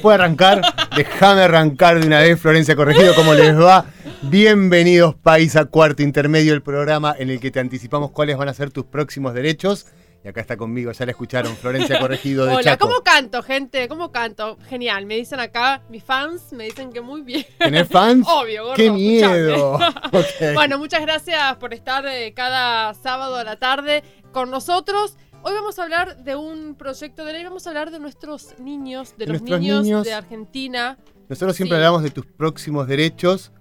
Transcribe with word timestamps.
¿Puedo 0.00 0.14
arrancar? 0.14 0.62
Déjame 0.96 1.42
arrancar 1.42 2.00
de 2.00 2.06
una 2.06 2.20
vez, 2.20 2.40
Florencia 2.40 2.76
Corregido, 2.76 3.14
¿cómo 3.14 3.34
les 3.34 3.58
va? 3.58 3.86
Bienvenidos, 4.22 5.14
país, 5.16 5.56
a 5.56 5.64
Cuarto 5.64 6.02
Intermedio, 6.02 6.54
el 6.54 6.62
programa 6.62 7.14
en 7.18 7.30
el 7.30 7.40
que 7.40 7.50
te 7.50 7.58
anticipamos 7.58 8.12
cuáles 8.12 8.36
van 8.36 8.48
a 8.48 8.54
ser 8.54 8.70
tus 8.70 8.84
próximos 8.84 9.34
derechos. 9.34 9.86
Y 10.24 10.28
acá 10.28 10.40
está 10.40 10.56
conmigo, 10.56 10.90
ya 10.90 11.04
la 11.04 11.12
escucharon, 11.12 11.56
Florencia 11.56 11.98
Corregido 12.00 12.44
de 12.44 12.52
Hola, 12.52 12.62
Chaco. 12.62 12.88
¿cómo 12.88 13.02
canto, 13.02 13.42
gente? 13.42 13.88
¿Cómo 13.88 14.10
canto? 14.10 14.58
Genial, 14.68 15.06
me 15.06 15.16
dicen 15.16 15.38
acá, 15.38 15.82
mis 15.88 16.02
fans 16.02 16.52
me 16.52 16.64
dicen 16.64 16.92
que 16.92 17.00
muy 17.00 17.22
bien. 17.22 17.46
¿Tenés 17.58 17.88
fans? 17.88 18.26
Obvio, 18.30 18.62
gordo, 18.64 18.76
¡Qué 18.76 18.90
miedo! 18.90 19.78
Bueno, 20.54 20.78
muchas 20.78 21.02
gracias 21.02 21.56
por 21.56 21.72
estar 21.74 22.04
eh, 22.06 22.32
cada 22.34 22.94
sábado 22.94 23.36
a 23.36 23.44
la 23.44 23.56
tarde 23.56 24.02
con 24.32 24.50
nosotros. 24.50 25.16
Hoy 25.42 25.54
vamos 25.54 25.78
a 25.78 25.84
hablar 25.84 26.24
de 26.24 26.36
un 26.36 26.74
proyecto 26.74 27.24
de 27.24 27.32
ley, 27.32 27.44
vamos 27.44 27.66
a 27.66 27.70
hablar 27.70 27.90
de 27.90 27.98
nuestros 28.00 28.58
niños, 28.58 29.14
de 29.16 29.26
De 29.26 29.32
los 29.34 29.42
niños, 29.42 29.82
niños. 29.84 30.04
de 30.04 30.12
Argentina. 30.12 30.98
Nosotros 31.28 31.56
siempre 31.56 31.76
Sí. 31.78 31.84
hablamos 31.84 32.02
de 32.02 32.10
tus 32.10 32.26
próximos 32.26 32.86
derechos. 32.86 33.52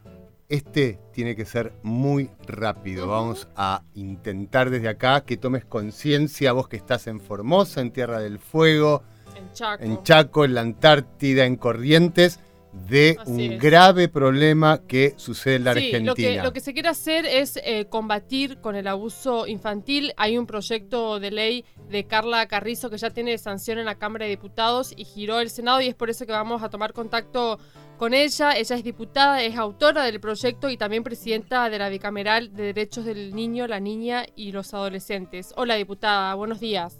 Este 0.49 0.99
tiene 1.11 1.35
que 1.35 1.45
ser 1.45 1.73
muy 1.83 2.31
rápido. 2.47 3.07
Vamos 3.07 3.47
a 3.55 3.83
intentar 3.93 4.69
desde 4.69 4.87
acá 4.87 5.21
que 5.21 5.37
tomes 5.37 5.65
conciencia, 5.65 6.53
vos 6.53 6.67
que 6.67 6.77
estás 6.77 7.07
en 7.07 7.19
Formosa, 7.19 7.81
en 7.81 7.91
Tierra 7.91 8.19
del 8.19 8.39
Fuego, 8.39 9.03
En 9.35 9.51
Chaco. 9.51 9.83
en 9.83 10.03
Chaco, 10.03 10.45
en 10.45 10.53
la 10.55 10.61
Antártida, 10.61 11.45
en 11.45 11.57
Corrientes, 11.57 12.39
de 12.87 13.17
Así 13.19 13.31
un 13.31 13.39
es. 13.53 13.61
grave 13.61 14.07
problema 14.07 14.81
que 14.87 15.13
sucede 15.17 15.55
en 15.55 15.63
la 15.65 15.73
Sí, 15.73 15.79
Argentina. 15.79 16.05
lo 16.05 16.15
que, 16.15 16.41
lo 16.43 16.53
que 16.53 16.59
se 16.59 16.73
quiere 16.73 16.89
hacer 16.89 17.25
es 17.25 17.59
eh, 17.63 17.85
combatir 17.89 18.59
con 18.61 18.75
el 18.75 18.87
abuso 18.87 19.47
infantil. 19.47 20.13
Hay 20.17 20.37
un 20.37 20.45
proyecto 20.47 21.19
de 21.19 21.31
ley 21.31 21.65
de 21.89 22.05
Carla 22.05 22.45
Carrizo 22.47 22.89
que 22.89 22.97
ya 22.97 23.09
tiene 23.09 23.37
sanción 23.37 23.77
en 23.79 23.85
la 23.85 23.95
Cámara 23.95 24.25
de 24.25 24.31
Diputados 24.31 24.93
y 24.95 25.05
giró 25.05 25.39
el 25.39 25.49
Senado 25.49 25.81
y 25.81 25.87
es 25.87 25.95
por 25.95 26.09
eso 26.09 26.25
que 26.25 26.31
vamos 26.31 26.63
a 26.63 26.69
tomar 26.69 26.93
contacto 26.93 27.59
con 27.97 28.13
ella. 28.13 28.51
Ella 28.51 28.75
es 28.75 28.83
diputada, 28.83 29.41
es 29.41 29.55
autora 29.57 30.03
del 30.03 30.19
proyecto 30.19 30.69
y 30.69 30.77
también 30.77 31.03
presidenta 31.03 31.69
de 31.69 31.79
la 31.79 31.89
Bicameral 31.89 32.53
de 32.53 32.63
Derechos 32.73 33.05
del 33.05 33.33
Niño, 33.35 33.67
la 33.67 33.79
Niña 33.79 34.25
y 34.35 34.51
los 34.51 34.73
Adolescentes. 34.73 35.53
Hola 35.57 35.75
diputada, 35.75 36.33
buenos 36.35 36.59
días. 36.59 36.97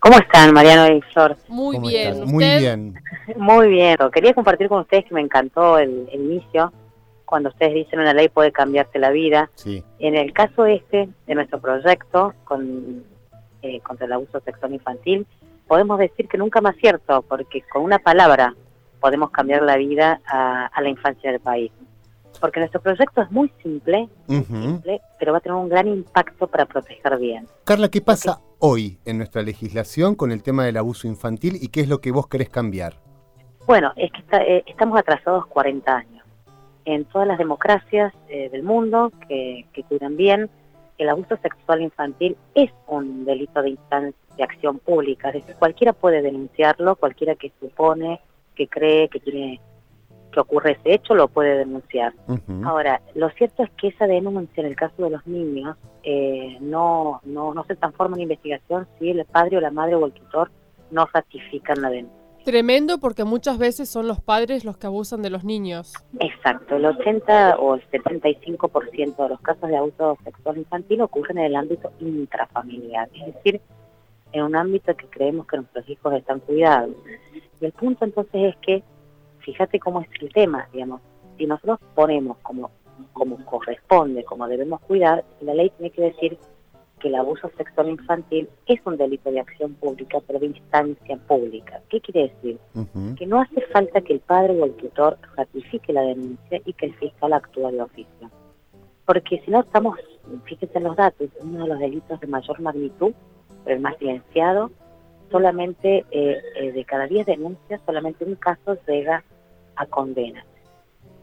¿Cómo 0.00 0.16
están, 0.18 0.52
Mariano 0.54 0.96
y 0.96 1.02
Flor? 1.12 1.36
Muy 1.48 1.76
¿Cómo 1.76 1.88
bien. 1.88 2.24
Muy 2.24 2.44
¿Usted? 2.44 2.58
bien. 2.58 2.94
Muy 3.36 3.68
bien. 3.68 3.96
Quería 4.12 4.32
compartir 4.34 4.68
con 4.68 4.80
ustedes 4.80 5.04
que 5.04 5.14
me 5.14 5.20
encantó 5.20 5.78
el, 5.78 6.08
el 6.10 6.20
inicio, 6.20 6.72
cuando 7.26 7.50
ustedes 7.50 7.74
dicen 7.74 8.00
una 8.00 8.14
ley 8.14 8.28
puede 8.28 8.50
cambiarte 8.50 8.98
la 8.98 9.10
vida. 9.10 9.50
Sí. 9.54 9.84
En 9.98 10.16
el 10.16 10.32
caso 10.32 10.64
este, 10.64 11.08
de 11.26 11.34
nuestro 11.34 11.60
proyecto 11.60 12.34
con, 12.44 13.04
eh, 13.62 13.80
contra 13.80 14.06
el 14.06 14.12
abuso 14.12 14.40
sexual 14.40 14.72
infantil, 14.72 15.26
podemos 15.68 15.98
decir 15.98 16.28
que 16.28 16.38
nunca 16.38 16.60
más 16.60 16.76
cierto, 16.76 17.22
porque 17.28 17.62
con 17.70 17.82
una 17.82 17.98
palabra 17.98 18.54
podemos 19.00 19.30
cambiar 19.30 19.62
la 19.62 19.76
vida 19.76 20.20
a, 20.26 20.66
a 20.66 20.80
la 20.82 20.88
infancia 20.88 21.30
del 21.30 21.40
país. 21.40 21.70
Porque 22.40 22.60
nuestro 22.60 22.80
proyecto 22.80 23.20
es 23.22 23.30
muy 23.30 23.52
simple, 23.62 24.08
Ujú. 24.28 24.42
simple, 24.62 25.00
pero 25.18 25.32
va 25.32 25.38
a 25.38 25.40
tener 25.40 25.56
un 25.56 25.68
gran 25.68 25.86
impacto 25.88 26.46
para 26.46 26.64
proteger 26.66 27.18
bien. 27.18 27.46
Carla, 27.64 27.88
¿qué 27.88 28.00
pasa 28.00 28.40
hoy 28.58 28.98
en 29.04 29.18
nuestra 29.18 29.42
legislación 29.42 30.14
con 30.14 30.32
el 30.32 30.42
tema 30.42 30.64
del 30.64 30.76
abuso 30.78 31.06
infantil 31.06 31.56
y 31.60 31.68
qué 31.68 31.80
es 31.82 31.88
lo 31.88 32.00
que 32.00 32.10
vos 32.12 32.26
querés 32.28 32.48
cambiar? 32.48 32.94
Bueno, 33.66 33.92
es 33.96 34.10
que 34.12 34.18
está- 34.20 34.42
eh, 34.42 34.64
estamos 34.66 34.98
atrasados 34.98 35.46
40 35.46 35.96
años. 35.96 36.24
En 36.86 37.04
todas 37.04 37.28
las 37.28 37.38
democracias 37.38 38.12
eh, 38.28 38.48
del 38.50 38.62
mundo 38.62 39.12
que, 39.28 39.66
que 39.72 39.82
cuidan 39.84 40.16
bien, 40.16 40.48
el 40.98 41.08
abuso 41.08 41.36
sexual 41.42 41.82
infantil 41.82 42.36
es 42.54 42.70
un 42.88 43.24
delito 43.24 43.62
de 43.62 43.70
instancia 43.70 44.14
de 44.36 44.42
acción 44.44 44.78
pública. 44.78 45.28
Es 45.28 45.34
decir, 45.34 45.54
cualquiera 45.58 45.92
puede 45.92 46.22
denunciarlo, 46.22 46.96
cualquiera 46.96 47.34
que 47.34 47.52
supone, 47.60 48.20
que 48.54 48.66
cree 48.68 49.08
que 49.08 49.20
tiene 49.20 49.60
que 50.30 50.40
ocurre 50.40 50.72
ese 50.72 50.94
hecho, 50.94 51.14
lo 51.14 51.28
puede 51.28 51.58
denunciar. 51.58 52.12
Ahora, 52.64 53.00
lo 53.14 53.30
cierto 53.30 53.62
es 53.62 53.70
que 53.72 53.88
esa 53.88 54.06
denuncia 54.06 54.60
en 54.60 54.66
el 54.66 54.76
caso 54.76 55.04
de 55.04 55.10
los 55.10 55.26
niños 55.26 55.76
eh, 56.02 56.56
no, 56.60 57.20
no, 57.24 57.54
no 57.54 57.64
se 57.64 57.76
transforma 57.76 58.16
en 58.16 58.22
investigación 58.22 58.86
si 58.98 59.10
el 59.10 59.24
padre 59.24 59.58
o 59.58 59.60
la 59.60 59.70
madre 59.70 59.94
o 59.94 60.06
el 60.06 60.12
tutor 60.12 60.50
no 60.90 61.06
ratifican 61.12 61.82
la 61.82 61.90
denuncia. 61.90 62.20
Tremendo 62.44 62.98
porque 62.98 63.24
muchas 63.24 63.58
veces 63.58 63.90
son 63.90 64.08
los 64.08 64.20
padres 64.20 64.64
los 64.64 64.78
que 64.78 64.86
abusan 64.86 65.20
de 65.20 65.28
los 65.28 65.44
niños. 65.44 65.92
Exacto, 66.18 66.76
el 66.76 66.86
80 66.86 67.56
o 67.58 67.74
el 67.74 67.90
75% 67.90 69.16
de 69.16 69.28
los 69.28 69.40
casos 69.40 69.68
de 69.68 69.76
abuso 69.76 70.16
sexual 70.24 70.56
infantil 70.56 71.02
ocurren 71.02 71.38
en 71.38 71.44
el 71.44 71.56
ámbito 71.56 71.92
intrafamiliar, 72.00 73.10
es 73.14 73.34
decir, 73.34 73.60
en 74.32 74.42
un 74.42 74.56
ámbito 74.56 74.96
que 74.96 75.06
creemos 75.06 75.46
que 75.46 75.58
nuestros 75.58 75.88
hijos 75.88 76.14
están 76.14 76.40
cuidados. 76.40 76.94
Y 77.60 77.66
el 77.66 77.72
punto 77.72 78.04
entonces 78.04 78.54
es 78.54 78.56
que, 78.62 78.82
fíjate 79.40 79.78
cómo 79.78 80.00
es 80.00 80.08
el 80.20 80.32
tema, 80.32 80.68
digamos, 80.72 81.00
si 81.36 81.46
nosotros 81.46 81.78
ponemos 81.94 82.36
como, 82.38 82.70
como 83.12 83.44
corresponde, 83.44 84.24
como 84.24 84.46
debemos 84.46 84.80
cuidar, 84.82 85.24
la 85.40 85.54
ley 85.54 85.70
tiene 85.76 85.90
que 85.90 86.02
decir 86.02 86.38
que 87.00 87.08
el 87.08 87.14
abuso 87.14 87.50
sexual 87.56 87.88
infantil 87.88 88.48
es 88.66 88.78
un 88.84 88.96
delito 88.96 89.30
de 89.30 89.40
acción 89.40 89.74
pública, 89.74 90.18
pero 90.26 90.38
de 90.38 90.46
instancia 90.46 91.16
pública. 91.26 91.80
¿Qué 91.88 92.00
quiere 92.00 92.28
decir? 92.28 92.58
Que 93.16 93.26
no 93.26 93.40
hace 93.40 93.60
falta 93.72 94.02
que 94.02 94.12
el 94.12 94.20
padre 94.20 94.60
o 94.60 94.66
el 94.66 94.74
tutor 94.74 95.18
ratifique 95.34 95.92
la 95.92 96.02
denuncia 96.02 96.60
y 96.64 96.72
que 96.74 96.86
el 96.86 96.94
fiscal 96.96 97.32
actúe 97.32 97.70
de 97.70 97.82
oficio. 97.82 98.30
Porque 99.06 99.40
si 99.44 99.50
no 99.50 99.60
estamos, 99.60 99.98
fíjense 100.44 100.76
en 100.76 100.84
los 100.84 100.96
datos, 100.96 101.28
uno 101.40 101.64
de 101.64 101.68
los 101.70 101.78
delitos 101.78 102.20
de 102.20 102.26
mayor 102.26 102.60
magnitud, 102.60 103.12
pero 103.64 103.76
el 103.76 103.82
más 103.82 103.96
silenciado, 103.96 104.70
solamente 105.30 106.04
eh, 106.10 106.38
eh, 106.56 106.72
de 106.72 106.84
cada 106.84 107.06
10 107.06 107.26
denuncias, 107.26 107.80
solamente 107.86 108.24
un 108.24 108.34
caso 108.34 108.76
llega 108.86 109.24
a 109.80 109.86
condena. 109.86 110.44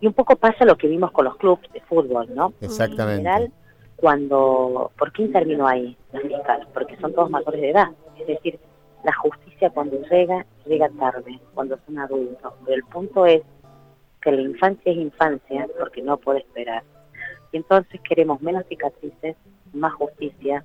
Y 0.01 0.07
un 0.07 0.13
poco 0.13 0.35
pasa 0.35 0.65
lo 0.65 0.75
que 0.77 0.87
vimos 0.87 1.11
con 1.11 1.25
los 1.25 1.35
clubes 1.37 1.71
de 1.73 1.81
fútbol, 1.81 2.27
¿no? 2.35 2.53
En 2.61 2.65
Exactamente. 2.65 3.17
general, 3.17 3.51
cuando, 3.95 4.91
¿por 4.97 5.11
qué 5.11 5.23
intervino 5.23 5.67
ahí 5.67 5.97
la 6.11 6.19
fiscal? 6.21 6.67
Porque 6.73 6.97
son 6.97 7.13
todos 7.13 7.29
mayores 7.29 7.61
de 7.61 7.69
edad. 7.71 7.89
Es 8.19 8.27
decir, 8.27 8.59
la 9.03 9.13
justicia 9.13 9.69
cuando 9.71 9.99
llega, 10.09 10.45
llega 10.65 10.89
tarde, 10.89 11.39
cuando 11.53 11.77
son 11.85 11.97
adultos. 11.99 12.53
Pero 12.65 12.75
el 12.75 12.83
punto 12.83 13.25
es 13.25 13.41
que 14.21 14.31
la 14.31 14.41
infancia 14.41 14.91
es 14.91 14.97
infancia 14.97 15.67
porque 15.79 16.01
no 16.01 16.17
puede 16.17 16.39
esperar. 16.39 16.83
Y 17.51 17.57
entonces 17.57 17.99
queremos 18.07 18.41
menos 18.41 18.65
cicatrices, 18.69 19.35
más 19.73 19.93
justicia, 19.93 20.63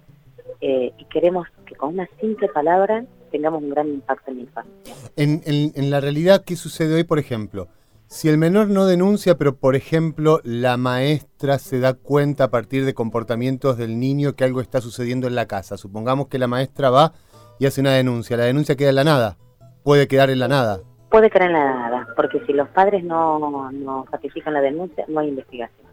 eh, 0.61 0.93
y 0.99 1.05
queremos 1.07 1.47
que 1.67 1.75
con 1.75 1.95
una 1.95 2.09
simple 2.21 2.49
palabra 2.49 3.05
tengamos 3.31 3.63
un 3.63 3.71
gran 3.71 3.89
impacto 3.89 4.31
en 4.31 4.37
la 4.39 4.43
infancia. 4.43 4.95
En, 5.17 5.41
en- 5.47 5.73
en 5.75 5.91
la 5.91 6.01
realidad, 6.01 6.43
¿qué 6.45 6.57
sucede 6.57 6.95
hoy, 6.97 7.05
por 7.05 7.19
ejemplo? 7.19 7.69
Si 8.13 8.29
el 8.29 8.37
menor 8.37 8.69
no 8.69 8.85
denuncia, 8.85 9.39
pero 9.39 9.57
por 9.57 9.75
ejemplo 9.75 10.41
la 10.45 10.77
maestra 10.77 11.59
se 11.59 11.81
da 11.81 11.95
cuenta 11.95 12.45
a 12.45 12.51
partir 12.51 12.85
de 12.85 12.93
comportamientos 12.93 13.79
del 13.79 13.99
niño 13.99 14.35
que 14.35 14.45
algo 14.45 14.61
está 14.61 14.83
sucediendo 14.83 15.29
en 15.29 15.35
la 15.35 15.47
casa. 15.47 15.79
Supongamos 15.79 16.29
que 16.29 16.39
la 16.39 16.47
maestra 16.47 16.91
va 16.91 17.15
y 17.59 17.65
hace 17.65 17.81
una 17.81 17.93
denuncia. 17.95 18.37
La 18.37 18.45
denuncia 18.45 18.77
queda 18.77 18.91
en 18.91 18.97
la 18.97 19.05
nada. 19.05 19.39
Puede 19.83 20.09
quedar 20.09 20.29
en 20.29 20.41
la 20.41 20.47
nada. 20.49 20.81
Puede 21.11 21.31
quedar 21.31 21.49
en 21.49 21.55
la 21.55 21.65
nada, 21.75 22.09
porque 22.15 22.39
si 22.47 22.53
los 22.53 22.69
padres 22.69 23.03
no, 23.03 23.73
no 23.73 24.05
ratifican 24.13 24.53
la 24.53 24.61
denuncia, 24.61 25.07
no 25.09 25.21
hay 25.21 25.29
investigación. 25.31 25.89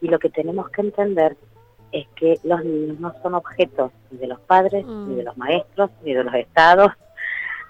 Y 0.00 0.08
lo 0.08 0.18
que 0.18 0.30
tenemos 0.30 0.70
que 0.70 0.80
entender 0.80 1.36
es 1.92 2.06
que 2.16 2.40
los 2.44 2.64
niños 2.64 2.98
no 2.98 3.12
son 3.22 3.34
objetos 3.34 3.92
ni 4.10 4.16
de 4.16 4.26
los 4.26 4.40
padres, 4.40 4.86
Mm. 4.86 5.10
ni 5.10 5.16
de 5.16 5.22
los 5.22 5.36
maestros, 5.36 5.90
ni 6.02 6.14
de 6.14 6.24
los 6.24 6.32
estados, 6.34 6.92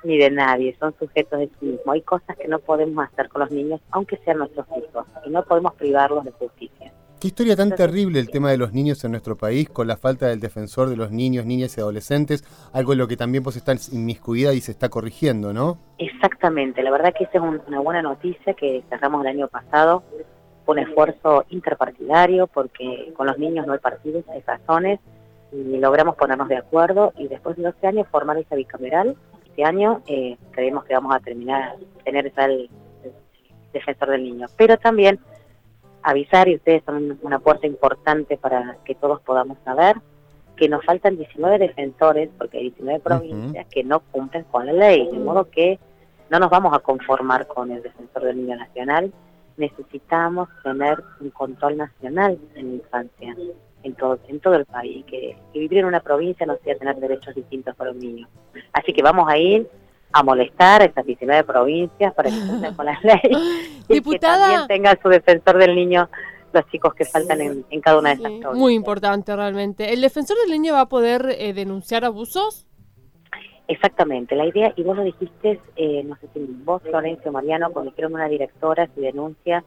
ni 0.05 0.19
de 0.19 0.31
nadie, 0.31 0.77
son 0.79 0.95
sujetos 0.99 1.39
de 1.39 1.47
sí 1.61 1.67
mismos. 1.67 1.95
Hay 1.95 2.03
cosas 2.03 2.37
que 2.37 2.49
no 2.49 2.59
podemos 2.59 3.05
hacer 3.07 3.29
con 3.29 3.41
los 3.43 3.51
niños, 3.51 3.81
aunque 3.91 4.17
sean 4.25 4.39
nuestros 4.39 4.67
hijos, 4.69 5.07
y 5.27 5.31
no 5.31 5.43
podemos 5.45 5.75
privarlos 5.75 6.25
de 6.25 6.33
justicia. 6.33 6.93
Qué 7.21 7.29
historia 7.29 7.55
tan 7.55 7.73
terrible 7.77 8.19
el 8.19 8.31
tema 8.31 8.51
de 8.51 8.59
los 8.59 8.73
niños 8.73 9.05
en 9.05 9.13
nuestro 9.13 9.37
país, 9.37 9.69
con 9.69 9.87
la 9.87 9.97
falta 9.97 10.27
del 10.27 10.41
defensor 10.41 10.89
de 10.89 10.97
los 10.97 11.13
niños, 11.13 11.47
niñas 11.47 11.79
y 11.79 11.81
adolescentes, 11.81 12.43
algo 12.73 12.95
en 12.95 12.99
lo 12.99 13.07
que 13.07 13.17
también 13.17 13.45
vos 13.45 13.55
estás 13.57 13.93
inmiscuida 13.93 14.53
y 14.55 14.61
se 14.61 14.73
está 14.73 14.89
corrigiendo, 14.89 15.53
¿no? 15.53 15.79
Exactamente, 15.99 16.83
la 16.83 16.91
verdad 16.91 17.15
que 17.17 17.23
esa 17.25 17.39
es 17.39 17.43
un- 17.45 17.63
una 17.69 17.79
buena 17.79 18.03
noticia 18.03 18.55
que 18.55 18.83
cerramos 18.89 19.23
el 19.23 19.29
año 19.29 19.47
pasado, 19.47 20.03
un 20.67 20.79
esfuerzo 20.81 21.45
interpartidario 21.51 22.49
porque 22.49 23.13
con 23.17 23.29
los 23.29 23.39
niños 23.39 23.67
no 23.69 23.73
hay 23.73 23.79
partidos, 23.79 24.25
hay 24.29 24.41
razones, 24.41 24.99
y 25.53 25.77
logramos 25.79 26.17
ponernos 26.17 26.49
de 26.49 26.57
acuerdo 26.57 27.13
y 27.19 27.29
después 27.29 27.57
de 27.57 27.63
12 27.65 27.87
años 27.87 28.07
formar 28.11 28.39
esa 28.39 28.57
bicameral. 28.57 29.17
Este 29.53 29.65
año 29.65 30.01
eh, 30.07 30.39
creemos 30.51 30.85
que 30.85 30.95
vamos 30.95 31.15
a 31.15 31.21
terminar, 31.21 31.77
tener 32.07 32.33
ya 32.35 32.47
el, 32.47 32.71
el 33.05 33.13
defensor 33.71 34.09
del 34.09 34.23
niño. 34.23 34.47
Pero 34.57 34.79
también 34.79 35.21
avisar, 36.03 36.49
y 36.49 36.57
ustedes 36.57 36.83
son 36.87 37.19
una 37.21 37.39
puerta 37.39 37.67
importante 37.67 38.39
para 38.39 38.79
que 38.83 38.95
todos 38.95 39.21
podamos 39.21 39.59
saber, 39.63 39.97
que 40.57 40.71
nos 40.71 40.83
faltan 40.87 41.19
19 41.19 41.59
defensores, 41.59 42.31
porque 42.39 42.57
hay 42.57 42.65
19 42.71 43.01
provincias 43.01 43.67
que 43.67 43.85
no 43.85 44.01
cumplen 44.01 44.45
con 44.45 44.65
la 44.65 44.73
ley, 44.73 45.07
de 45.11 45.19
modo 45.19 45.51
que 45.51 45.79
no 46.31 46.39
nos 46.39 46.49
vamos 46.49 46.75
a 46.75 46.79
conformar 46.79 47.47
con 47.47 47.71
el 47.71 47.83
defensor 47.83 48.25
del 48.25 48.39
niño 48.39 48.57
nacional, 48.57 49.13
necesitamos 49.59 50.49
tener 50.63 50.99
un 51.21 51.29
control 51.29 51.77
nacional 51.77 52.39
en 52.55 52.69
la 52.69 52.75
infancia, 52.77 53.37
en 53.82 53.94
todo, 53.94 54.19
en 54.29 54.40
todo 54.40 54.55
el 54.55 54.64
país, 54.64 55.05
que, 55.06 55.37
vivir 55.52 55.79
en 55.79 55.87
una 55.87 56.00
provincia 56.00 56.46
no 56.46 56.56
sea 56.64 56.76
tener 56.76 56.96
derechos 56.96 57.34
distintos 57.34 57.75
para 57.76 57.90
un 57.90 57.99
niño. 57.99 58.29
Así 58.73 58.93
que 58.93 59.02
vamos 59.02 59.29
a 59.29 59.38
ir 59.38 59.69
a 60.12 60.23
molestar 60.23 60.82
a 60.82 60.84
estas 60.84 61.06
19 61.06 61.44
provincias 61.44 62.12
para 62.14 62.31
que 62.31 62.37
cumplan 62.46 62.75
con 62.75 62.87
la 62.87 62.99
ley 63.02 63.20
y 63.88 64.00
que 64.00 64.19
también 64.19 64.67
tenga 64.69 64.99
su 65.00 65.08
defensor 65.08 65.58
del 65.58 65.75
niño 65.75 66.08
los 66.52 66.67
chicos 66.67 66.93
que 66.94 67.06
faltan 67.06 67.40
en, 67.40 67.81
cada 67.81 67.99
una 67.99 68.11
de 68.11 68.17
estas 68.17 68.31
provincias. 68.31 68.55
Muy 68.55 68.75
importante 68.75 69.34
realmente. 69.34 69.93
¿El 69.93 70.02
defensor 70.02 70.37
del 70.38 70.50
niño 70.50 70.75
va 70.75 70.82
a 70.82 70.88
poder 70.88 71.34
eh, 71.38 71.55
denunciar 71.55 72.05
abusos? 72.05 72.67
Exactamente, 73.69 74.34
la 74.34 74.44
idea, 74.44 74.73
y 74.76 74.82
vos 74.82 74.96
lo 74.96 75.02
dijiste, 75.02 75.61
eh, 75.76 76.02
no 76.05 76.17
sé 76.17 76.29
si 76.34 76.40
vos, 76.64 76.82
Florencio 76.82 77.32
Mariano, 77.32 77.73
cuando 77.73 77.90
dijeron 77.90 78.14
una 78.14 78.29
directora, 78.29 78.87
si 78.94 79.00
denuncia, 79.00 79.64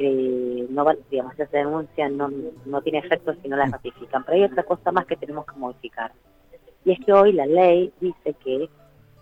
si 0.00 0.66
no 0.70 0.84
digamos, 1.10 1.38
esa 1.38 1.56
denuncia 1.56 2.08
no, 2.08 2.30
no 2.64 2.82
tiene 2.82 2.98
efecto 2.98 3.34
si 3.40 3.48
no 3.48 3.56
la 3.56 3.66
ratifican. 3.66 4.24
Pero 4.24 4.36
hay 4.36 4.44
otra 4.44 4.64
cosa 4.64 4.90
más 4.90 5.06
que 5.06 5.16
tenemos 5.16 5.46
que 5.46 5.56
modificar. 5.56 6.12
Y 6.84 6.92
es 6.92 6.98
que 7.04 7.12
hoy 7.12 7.32
la 7.32 7.46
ley 7.46 7.92
dice 8.00 8.34
que, 8.42 8.68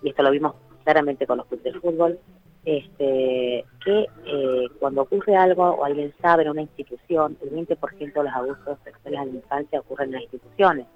y 0.02 0.08
esto 0.08 0.22
lo 0.22 0.30
vimos 0.30 0.54
claramente 0.84 1.26
con 1.26 1.38
los 1.38 1.46
clubes 1.46 1.64
de 1.64 1.80
fútbol, 1.80 2.19
este, 2.64 3.64
que 3.84 4.06
eh, 4.26 4.69
cuando 4.78 5.02
ocurre 5.02 5.36
algo 5.36 5.64
o 5.64 5.84
alguien 5.84 6.14
sabe 6.22 6.44
en 6.44 6.50
una 6.50 6.62
institución, 6.62 7.36
el 7.42 7.50
20% 7.50 8.12
de 8.12 8.22
los 8.22 8.32
abusos 8.32 8.78
sexuales 8.84 9.20
en 9.20 9.28
la 9.28 9.34
infancia 9.34 9.80
ocurren 9.80 10.08
en 10.08 10.14
las 10.14 10.22
instituciones, 10.22 10.86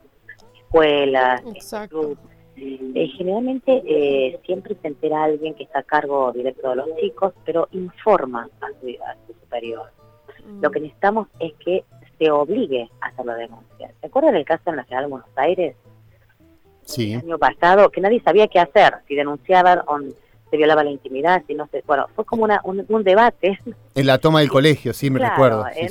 escuelas, 0.58 1.42
clubes 1.88 2.18
eh, 2.56 3.08
generalmente 3.16 3.82
eh, 3.86 4.38
siempre 4.46 4.76
se 4.80 4.88
entera 4.88 5.24
alguien 5.24 5.54
que 5.54 5.64
está 5.64 5.80
a 5.80 5.82
cargo 5.82 6.32
directo 6.32 6.70
de 6.70 6.76
los 6.76 6.88
chicos, 6.98 7.34
pero 7.44 7.68
informa 7.72 8.48
a 8.60 8.68
su, 8.80 9.34
superior. 9.40 9.90
Mm. 10.46 10.62
Lo 10.62 10.70
que 10.70 10.80
necesitamos 10.80 11.28
es 11.38 11.52
que 11.54 11.84
se 12.18 12.30
obligue 12.30 12.88
a 13.00 13.08
hacer 13.08 13.26
la 13.26 13.34
denuncia. 13.34 13.90
¿Se 14.00 14.06
acuerdan 14.06 14.34
del 14.34 14.44
caso 14.44 14.70
en 14.70 14.76
la 14.76 14.84
ciudad 14.84 15.02
de 15.02 15.08
Buenos 15.08 15.28
Aires? 15.36 15.76
Sí. 16.84 17.12
El 17.12 17.20
año 17.20 17.38
pasado, 17.38 17.90
que 17.90 18.00
nadie 18.00 18.22
sabía 18.22 18.48
qué 18.48 18.58
hacer, 18.58 18.94
si 19.06 19.14
denunciaban 19.14 19.80
o 19.86 19.98
se 20.50 20.56
violaba 20.56 20.84
la 20.84 20.90
intimidad, 20.90 21.42
si 21.46 21.54
no 21.54 21.66
se... 21.66 21.82
Bueno, 21.86 22.06
fue 22.14 22.24
como 22.24 22.44
una, 22.44 22.60
un, 22.64 23.04
debate. 23.04 23.58
En 23.94 24.06
la 24.06 24.18
toma 24.18 24.40
del 24.40 24.48
colegio, 24.48 24.94
sí, 24.94 25.10
me 25.10 25.18
recuerdo. 25.18 25.66
Eh, 25.74 25.88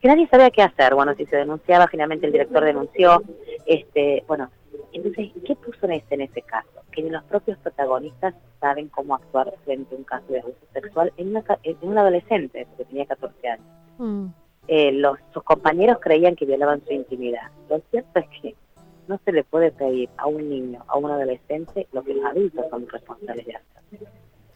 que 0.00 0.08
nadie 0.08 0.28
sabía 0.28 0.50
qué 0.50 0.60
hacer. 0.60 0.94
Bueno, 0.94 1.14
si 1.14 1.24
se 1.26 1.36
denunciaba, 1.36 1.86
finalmente 1.88 2.26
el 2.26 2.32
director 2.32 2.62
denunció. 2.62 3.22
este 3.64 4.22
Bueno, 4.26 4.50
entonces, 4.94 5.32
¿qué 5.44 5.56
puso 5.56 5.86
en 5.86 5.92
este, 5.92 6.14
en 6.14 6.20
ese 6.22 6.42
caso? 6.42 6.68
Que 6.92 7.02
ni 7.02 7.10
los 7.10 7.24
propios 7.24 7.58
protagonistas 7.58 8.34
saben 8.60 8.88
cómo 8.88 9.16
actuar 9.16 9.52
frente 9.64 9.94
a 9.94 9.98
un 9.98 10.04
caso 10.04 10.26
de 10.32 10.40
abuso 10.40 10.58
sexual 10.72 11.12
en, 11.16 11.28
una, 11.28 11.44
en 11.64 11.76
un 11.82 11.98
adolescente, 11.98 12.66
que 12.76 12.84
tenía 12.84 13.06
14 13.06 13.48
años. 13.48 13.66
Mm. 13.98 14.26
Eh, 14.68 14.92
los, 14.92 15.18
sus 15.32 15.42
compañeros 15.42 15.98
creían 16.00 16.36
que 16.36 16.46
violaban 16.46 16.82
su 16.86 16.92
intimidad. 16.92 17.50
Lo 17.68 17.80
cierto 17.90 18.20
es 18.20 18.26
que 18.40 18.54
no 19.08 19.20
se 19.24 19.32
le 19.32 19.44
puede 19.44 19.72
pedir 19.72 20.08
a 20.16 20.26
un 20.26 20.48
niño, 20.48 20.84
a 20.86 20.96
un 20.96 21.10
adolescente, 21.10 21.88
lo 21.92 22.02
que 22.02 22.14
los 22.14 22.24
adultos 22.24 22.64
son 22.70 22.88
responsables 22.88 23.46
de 23.46 23.56
hacer. 23.56 24.08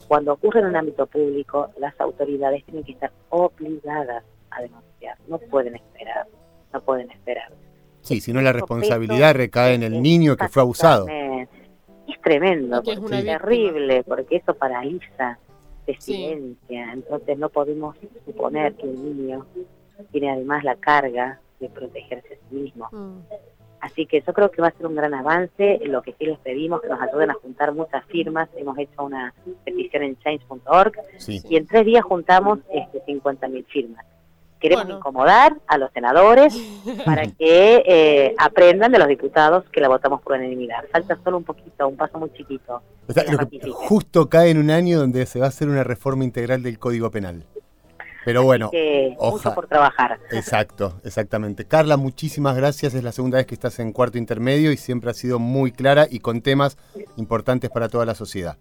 Cuando 0.06 0.32
ocurre 0.32 0.60
en 0.60 0.66
un 0.66 0.76
ámbito 0.76 1.06
público, 1.06 1.68
las 1.78 2.00
autoridades 2.00 2.64
tienen 2.64 2.84
que 2.84 2.92
estar 2.92 3.12
obligadas 3.28 4.24
a 4.50 4.62
denunciar, 4.62 5.18
no 5.26 5.38
pueden 5.38 5.74
esperar, 5.74 6.26
no 6.72 6.80
pueden 6.80 7.10
esperar. 7.10 7.52
Sí, 8.08 8.22
si 8.22 8.32
no 8.32 8.40
la 8.40 8.52
responsabilidad 8.52 9.34
recae 9.34 9.74
en 9.74 9.82
el 9.82 10.00
niño 10.00 10.34
que 10.34 10.48
fue 10.48 10.62
abusado. 10.62 11.06
Es 11.06 12.20
tremendo, 12.22 12.82
es 12.86 13.04
terrible, 13.04 14.02
porque 14.02 14.36
eso 14.36 14.54
paraliza, 14.54 15.38
de 15.86 16.00
silencia, 16.00 16.92
entonces 16.92 17.38
no 17.38 17.50
podemos 17.50 17.96
suponer 18.24 18.74
que 18.74 18.84
el 18.84 18.94
niño 19.02 19.46
tiene 20.10 20.30
además 20.30 20.64
la 20.64 20.76
carga 20.76 21.40
de 21.60 21.68
protegerse 21.68 22.34
a 22.34 22.48
sí 22.48 22.54
mismo. 22.54 22.88
Mm. 22.92 23.18
Así 23.80 24.06
que 24.06 24.22
yo 24.26 24.32
creo 24.32 24.50
que 24.50 24.62
va 24.62 24.68
a 24.68 24.72
ser 24.72 24.86
un 24.86 24.96
gran 24.96 25.14
avance. 25.14 25.80
Lo 25.84 26.02
que 26.02 26.12
sí 26.18 26.24
les 26.24 26.38
pedimos 26.38 26.80
que 26.80 26.88
nos 26.88 27.00
ayuden 27.00 27.30
a 27.30 27.34
juntar 27.34 27.72
muchas 27.74 28.04
firmas. 28.06 28.48
Hemos 28.56 28.76
hecho 28.78 29.04
una 29.04 29.34
petición 29.64 30.02
en 30.02 30.18
change.org 30.18 30.92
y 31.26 31.56
en 31.56 31.66
tres 31.66 31.84
días 31.84 32.04
juntamos 32.04 32.58
este, 32.72 33.04
50.000 33.04 33.66
firmas. 33.66 34.04
Queremos 34.60 34.88
incomodar 34.88 35.56
a 35.66 35.78
los 35.78 35.90
senadores 35.92 36.56
para 37.04 37.26
que 37.26 37.82
eh, 37.86 38.34
aprendan 38.38 38.92
de 38.92 38.98
los 38.98 39.08
diputados 39.08 39.64
que 39.70 39.80
la 39.80 39.88
votamos 39.88 40.20
por 40.22 40.36
unanimidad. 40.36 40.84
Falta 40.90 41.18
solo 41.22 41.38
un 41.38 41.44
poquito, 41.44 41.88
un 41.88 41.96
paso 41.96 42.18
muy 42.18 42.32
chiquito. 42.32 42.82
justo 43.74 44.28
cae 44.28 44.50
en 44.50 44.58
un 44.58 44.70
año 44.70 44.98
donde 44.98 45.26
se 45.26 45.38
va 45.38 45.46
a 45.46 45.48
hacer 45.48 45.68
una 45.68 45.84
reforma 45.84 46.24
integral 46.24 46.62
del 46.62 46.78
Código 46.78 47.10
Penal. 47.10 47.44
Pero 48.24 48.42
bueno, 48.42 48.70
mucho 49.18 49.54
por 49.54 49.68
trabajar. 49.68 50.18
Exacto, 50.30 51.00
exactamente. 51.02 51.64
Carla, 51.64 51.96
muchísimas 51.96 52.56
gracias. 52.56 52.92
Es 52.92 53.02
la 53.02 53.12
segunda 53.12 53.38
vez 53.38 53.46
que 53.46 53.54
estás 53.54 53.78
en 53.78 53.92
cuarto 53.92 54.18
intermedio 54.18 54.70
y 54.70 54.76
siempre 54.76 55.10
ha 55.10 55.14
sido 55.14 55.38
muy 55.38 55.72
clara 55.72 56.06
y 56.10 56.18
con 56.18 56.42
temas 56.42 56.76
importantes 57.16 57.70
para 57.70 57.88
toda 57.88 58.04
la 58.04 58.14
sociedad. 58.14 58.58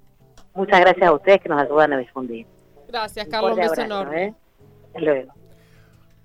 Muchas 0.54 0.80
gracias 0.80 1.10
a 1.10 1.12
ustedes 1.12 1.42
que 1.42 1.50
nos 1.50 1.62
ayudan 1.62 1.94
a 1.94 1.98
difundir. 1.98 2.48
Gracias, 2.88 3.28
Carlos. 3.28 3.52
Un 3.52 3.58
beso 3.58 3.82
enorme. 3.82 4.24
¿eh? 4.24 4.34
Hasta 4.88 5.00
luego. 5.02 5.34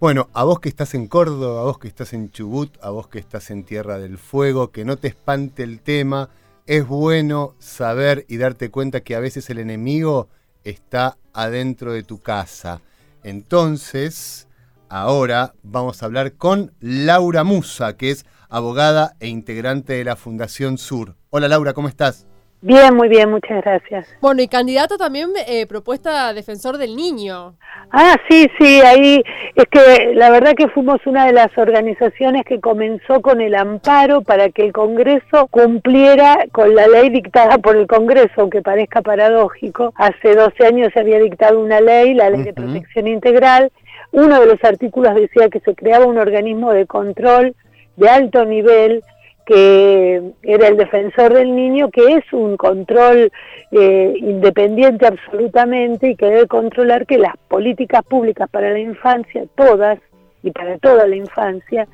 Bueno, 0.03 0.29
a 0.33 0.43
vos 0.43 0.59
que 0.59 0.69
estás 0.69 0.95
en 0.95 1.07
Córdoba, 1.07 1.61
a 1.61 1.63
vos 1.63 1.79
que 1.79 1.87
estás 1.87 2.13
en 2.13 2.33
Chubut, 2.33 2.77
a 2.83 2.91
vos 2.91 3.07
que 3.07 3.21
estás 3.21 3.53
en 3.53 3.63
Tierra 3.63 4.01
del 4.01 4.19
Fuego, 4.19 4.73
que 4.73 4.85
no 4.85 4.97
te 4.97 5.07
espante 5.07 5.63
el 5.63 5.79
tema, 5.79 6.29
es 6.67 6.85
bueno 6.89 7.55
saber 7.61 8.27
y 8.29 8.37
darte 8.37 8.69
cuenta 8.69 9.03
que 9.03 9.15
a 9.15 9.21
veces 9.21 9.49
el 9.49 9.61
enemigo 9.61 10.29
está 10.65 11.19
adentro 11.33 11.93
de 11.93 12.03
tu 12.03 12.21
casa. 12.21 12.81
Entonces, 13.23 14.49
ahora 14.89 15.55
vamos 15.63 16.03
a 16.03 16.07
hablar 16.07 16.33
con 16.33 16.73
Laura 16.81 17.45
Musa, 17.45 17.97
que 17.97 18.11
es 18.11 18.27
abogada 18.49 19.15
e 19.21 19.29
integrante 19.29 19.93
de 19.93 20.03
la 20.03 20.17
Fundación 20.17 20.79
Sur. 20.79 21.15
Hola 21.31 21.47
Laura, 21.47 21.75
¿cómo 21.75 21.87
estás? 21.87 22.27
Bien, 22.65 22.95
muy 22.95 23.09
bien, 23.09 23.29
muchas 23.29 23.61
gracias. 23.61 24.07
Bueno, 24.21 24.41
y 24.41 24.47
candidato 24.47 24.97
también 24.97 25.31
eh, 25.49 25.67
propuesta 25.67 26.33
defensor 26.33 26.79
del 26.79 26.95
niño. 26.95 27.55
Ah, 27.91 28.15
sí, 28.31 28.49
sí, 28.57 28.81
ahí 28.81 29.21
es 29.57 29.65
que 29.69 30.15
la 30.15 30.31
verdad 30.31 30.55
que 30.57 30.69
fuimos 30.69 31.05
una 31.05 31.27
de 31.27 31.33
las 31.33 31.51
organizaciones 31.59 32.45
que 32.45 32.61
comenzó 32.61 33.21
con 33.21 33.41
el 33.41 33.57
amparo 33.57 34.23
para 34.23 34.49
que 34.51 34.65
el 34.65 34.73
Congreso 34.73 35.49
cumpliera 35.49 36.47
con 36.53 36.77
la 36.77 36.87
ley 36.87 37.11
dictada 37.11 37.59
por 37.59 37.75
el 37.75 37.89
Congreso, 37.89 38.43
aunque 38.43 38.63
parezca 38.63 39.03
paradójico. 39.03 39.93
Hace 39.97 40.37
12 40.37 40.65
años 40.65 40.91
se 40.95 41.01
había 41.01 41.19
dictado 41.19 41.59
una 41.59 41.81
ley, 41.81 42.15
la 42.15 42.31
Ley 42.31 42.45
de 42.45 42.53
Protección 42.53 43.09
Integral. 43.09 43.73
Uno 44.13 44.39
de 44.39 44.47
los 44.47 44.63
artículos 44.63 45.17
decía 45.17 45.49
que 45.49 45.59
se 45.59 45.75
creaba 45.75 46.07
un 46.07 46.19
organismo 46.19 46.73
de 46.73 46.87
control 46.87 47.57
de 47.97 48.09
alto 48.09 48.45
nivel 48.45 49.03
que 49.47 50.33
era 50.43 50.69
el 50.69 50.77
defensor 50.77 51.35
del 51.35 51.55
niño, 51.55 51.91
que 51.91 52.15
es 52.15 52.33
un 52.33 52.57
control 52.57 53.33
eh, 53.71 54.15
independiente 54.17 55.07
absolutamente 55.07 56.11
y 56.11 56.17
que 56.17 56.27
debe 56.27 56.47
controlar 56.47 57.07
que 57.07 57.19
las 57.19 57.37
políticas 57.49 58.05
públicas 58.05 58.49
para 58.51 58.71
la 58.71 58.79
infancia, 58.79 59.45
todas 59.57 59.99
y 60.43 60.51
para 60.51 60.79
toda 60.79 61.07
la 61.07 61.17
infancia, 61.17 61.89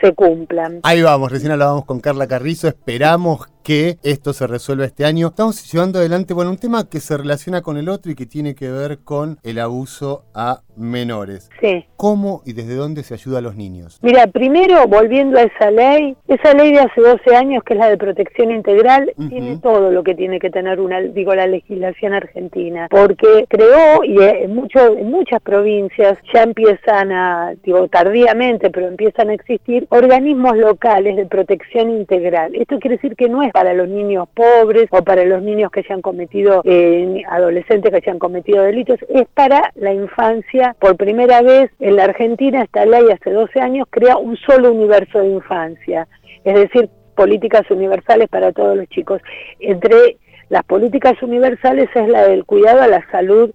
se 0.00 0.12
cumplan. 0.12 0.80
Ahí 0.82 1.02
vamos, 1.02 1.30
recién 1.30 1.52
hablábamos 1.52 1.84
con 1.84 2.00
Carla 2.00 2.26
Carrizo, 2.26 2.68
esperamos 2.68 3.48
que 3.64 3.96
esto 4.02 4.34
se 4.34 4.46
resuelva 4.46 4.84
este 4.84 5.06
año. 5.06 5.28
Estamos 5.28 5.72
llevando 5.72 5.98
adelante, 5.98 6.34
bueno, 6.34 6.50
un 6.50 6.58
tema 6.58 6.88
que 6.88 7.00
se 7.00 7.16
relaciona 7.16 7.62
con 7.62 7.78
el 7.78 7.88
otro 7.88 8.12
y 8.12 8.14
que 8.14 8.26
tiene 8.26 8.54
que 8.54 8.70
ver 8.70 8.98
con 8.98 9.38
el 9.42 9.58
abuso 9.58 10.24
a 10.34 10.60
menores. 10.76 11.48
Sí. 11.60 11.86
¿Cómo 11.96 12.42
y 12.44 12.52
desde 12.52 12.74
dónde 12.74 13.02
se 13.02 13.14
ayuda 13.14 13.38
a 13.38 13.40
los 13.40 13.56
niños? 13.56 13.98
Mira, 14.02 14.26
primero, 14.26 14.86
volviendo 14.86 15.38
a 15.38 15.42
esa 15.42 15.70
ley, 15.70 16.14
esa 16.28 16.52
ley 16.52 16.72
de 16.72 16.80
hace 16.80 17.00
12 17.00 17.34
años, 17.34 17.62
que 17.64 17.72
es 17.72 17.80
la 17.80 17.88
de 17.88 17.96
protección 17.96 18.50
integral, 18.50 19.12
tiene 19.30 19.56
todo 19.58 19.90
lo 19.90 20.04
que 20.04 20.14
tiene 20.14 20.38
que 20.38 20.50
tener 20.50 20.78
una, 20.80 21.00
digo, 21.00 21.34
la 21.34 21.46
legislación 21.46 22.12
argentina, 22.12 22.88
porque 22.90 23.46
creó, 23.48 24.04
y 24.04 24.20
en, 24.20 24.54
mucho, 24.54 24.98
en 24.98 25.10
muchas 25.10 25.40
provincias 25.40 26.18
ya 26.34 26.42
empiezan 26.42 27.12
a, 27.12 27.54
digo, 27.62 27.88
tardíamente, 27.88 28.68
pero 28.70 28.88
empiezan 28.88 29.30
a 29.30 29.34
existir 29.34 29.86
organismos 29.88 30.56
locales 30.58 31.16
de 31.16 31.24
protección 31.24 31.88
integral. 31.90 32.54
Esto 32.54 32.78
quiere 32.78 32.96
decir 32.96 33.16
que 33.16 33.28
no 33.28 33.42
es 33.42 33.53
para 33.54 33.72
los 33.72 33.88
niños 33.88 34.26
pobres 34.34 34.88
o 34.90 35.04
para 35.04 35.24
los 35.24 35.40
niños 35.40 35.70
que 35.70 35.84
se 35.84 35.92
han 35.92 36.02
cometido, 36.02 36.60
eh, 36.64 37.22
adolescentes 37.28 37.92
que 37.92 38.00
se 38.00 38.10
han 38.10 38.18
cometido 38.18 38.64
delitos, 38.64 38.98
es 39.08 39.28
para 39.32 39.70
la 39.76 39.92
infancia. 39.92 40.74
Por 40.80 40.96
primera 40.96 41.40
vez 41.40 41.70
en 41.78 41.94
la 41.94 42.02
Argentina 42.02 42.64
esta 42.64 42.84
ley 42.84 43.04
hace 43.12 43.30
12 43.30 43.60
años 43.60 43.86
crea 43.90 44.16
un 44.16 44.36
solo 44.38 44.72
universo 44.72 45.20
de 45.20 45.28
infancia, 45.28 46.08
es 46.42 46.54
decir, 46.56 46.88
políticas 47.14 47.62
universales 47.70 48.28
para 48.28 48.50
todos 48.50 48.76
los 48.76 48.88
chicos. 48.88 49.22
Entre 49.60 50.16
las 50.48 50.64
políticas 50.64 51.22
universales 51.22 51.88
es 51.94 52.08
la 52.08 52.26
del 52.26 52.44
cuidado 52.44 52.82
a 52.82 52.88
la 52.88 53.08
salud, 53.12 53.52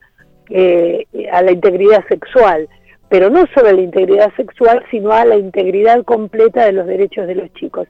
eh, 0.49 1.07
a 1.29 1.41
la 1.41 1.51
integridad 1.51 2.05
sexual 2.07 2.69
pero 3.09 3.29
no 3.29 3.45
solo 3.53 3.69
a 3.69 3.73
la 3.73 3.81
integridad 3.81 4.31
sexual, 4.35 4.83
sino 4.91 5.11
a 5.11 5.25
la 5.25 5.35
integridad 5.35 6.03
completa 6.03 6.65
de 6.65 6.73
los 6.73 6.87
derechos 6.87 7.27
de 7.27 7.35
los 7.35 7.53
chicos. 7.53 7.87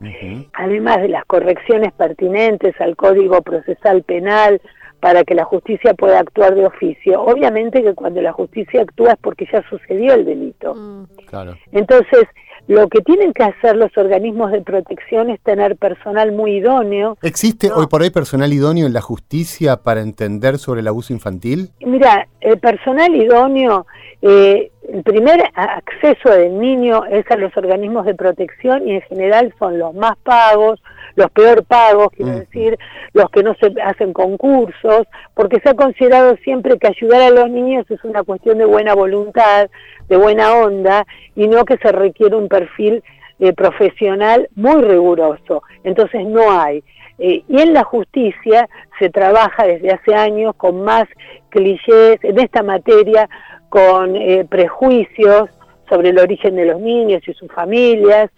Además 0.53 1.01
de 1.01 1.09
las 1.09 1.25
correcciones 1.25 1.91
pertinentes 1.93 2.79
al 2.79 2.95
Código 2.95 3.41
Procesal 3.41 4.03
Penal, 4.03 4.61
para 4.99 5.23
que 5.23 5.33
la 5.33 5.45
justicia 5.45 5.93
pueda 5.93 6.19
actuar 6.19 6.55
de 6.55 6.65
oficio. 6.65 7.21
Obviamente 7.21 7.81
que 7.81 7.93
cuando 7.93 8.21
la 8.21 8.33
justicia 8.33 8.81
actúa 8.81 9.13
es 9.13 9.19
porque 9.21 9.47
ya 9.51 9.63
sucedió 9.69 10.13
el 10.13 10.25
delito. 10.25 10.75
Mm. 10.75 11.05
Claro. 11.25 11.55
Entonces, 11.71 12.25
lo 12.67 12.87
que 12.87 13.01
tienen 13.01 13.33
que 13.33 13.43
hacer 13.43 13.75
los 13.77 13.95
organismos 13.97 14.51
de 14.51 14.61
protección 14.61 15.29
es 15.29 15.39
tener 15.41 15.77
personal 15.77 16.31
muy 16.31 16.57
idóneo. 16.57 17.17
¿Existe 17.21 17.71
hoy 17.71 17.87
por 17.87 18.01
hoy 18.01 18.09
personal 18.09 18.51
idóneo 18.51 18.85
en 18.85 18.93
la 18.93 19.01
justicia 19.01 19.77
para 19.77 20.01
entender 20.01 20.57
sobre 20.57 20.81
el 20.81 20.87
abuso 20.87 21.13
infantil? 21.13 21.71
Mira, 21.79 22.27
el 22.41 22.59
personal 22.59 23.15
idóneo, 23.15 23.87
eh, 24.21 24.71
el 24.91 25.03
primer 25.03 25.43
acceso 25.53 26.29
del 26.29 26.59
niño 26.59 27.05
es 27.05 27.29
a 27.29 27.37
los 27.37 27.55
organismos 27.55 28.05
de 28.05 28.15
protección 28.15 28.87
y 28.87 28.95
en 28.95 29.01
general 29.01 29.53
son 29.59 29.77
los 29.77 29.93
más 29.93 30.17
pagos, 30.23 30.81
los 31.15 31.29
peor 31.31 31.63
pagos, 31.65 32.09
quiero 32.15 32.39
decir, 32.39 32.77
los 33.13 33.29
que 33.29 33.43
no 33.43 33.55
se 33.55 33.73
hacen 33.83 34.13
concursos, 34.13 35.07
porque 35.33 35.59
se 35.59 35.69
ha 35.69 35.73
considerado 35.73 36.35
siempre 36.37 36.77
que 36.77 36.87
ayudar 36.87 37.21
a 37.21 37.29
los 37.29 37.49
niños 37.49 37.85
es 37.89 38.03
una 38.03 38.23
cuestión 38.23 38.57
de 38.57 38.65
buena 38.65 38.95
voluntad, 38.95 39.69
de 40.07 40.17
buena 40.17 40.53
onda, 40.53 41.05
y 41.35 41.47
no 41.47 41.65
que 41.65 41.77
se 41.77 41.91
requiere 41.91 42.35
un 42.35 42.47
perfil 42.47 43.03
eh, 43.39 43.53
profesional 43.53 44.49
muy 44.55 44.81
riguroso. 44.81 45.63
Entonces 45.83 46.25
no 46.25 46.51
hay. 46.51 46.83
Eh, 47.19 47.43
y 47.49 47.61
en 47.61 47.73
la 47.73 47.83
justicia 47.83 48.69
se 48.97 49.09
trabaja 49.09 49.65
desde 49.65 49.91
hace 49.91 50.15
años 50.15 50.55
con 50.55 50.83
más 50.83 51.05
clichés 51.49 52.17
en 52.23 52.39
esta 52.39 52.63
materia, 52.63 53.29
con 53.69 54.15
eh, 54.15 54.45
prejuicios 54.49 55.49
sobre 55.89 56.09
el 56.09 56.19
origen 56.19 56.55
de 56.55 56.65
los 56.65 56.79
niños 56.79 57.21
y 57.27 57.33
sus 57.33 57.51
familias, 57.51 58.29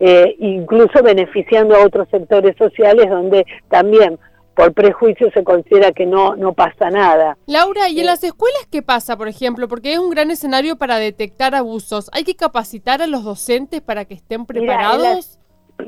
eh, 0.00 0.36
incluso 0.38 1.02
beneficiando 1.02 1.74
a 1.74 1.84
otros 1.84 2.08
sectores 2.10 2.56
sociales 2.56 3.08
donde 3.08 3.44
también 3.68 4.18
por 4.54 4.72
prejuicio 4.72 5.30
se 5.32 5.44
considera 5.44 5.92
que 5.92 6.04
no, 6.04 6.34
no 6.34 6.52
pasa 6.52 6.90
nada. 6.90 7.38
Laura, 7.46 7.88
¿y 7.88 8.00
en 8.00 8.04
eh, 8.04 8.06
las 8.06 8.24
escuelas 8.24 8.66
qué 8.70 8.82
pasa, 8.82 9.16
por 9.16 9.28
ejemplo? 9.28 9.68
Porque 9.68 9.92
es 9.92 10.00
un 10.00 10.10
gran 10.10 10.32
escenario 10.32 10.76
para 10.76 10.98
detectar 10.98 11.54
abusos. 11.54 12.10
¿Hay 12.12 12.24
que 12.24 12.34
capacitar 12.34 13.00
a 13.00 13.06
los 13.06 13.22
docentes 13.22 13.80
para 13.80 14.04
que 14.04 14.14
estén 14.14 14.46
preparados? 14.46 15.38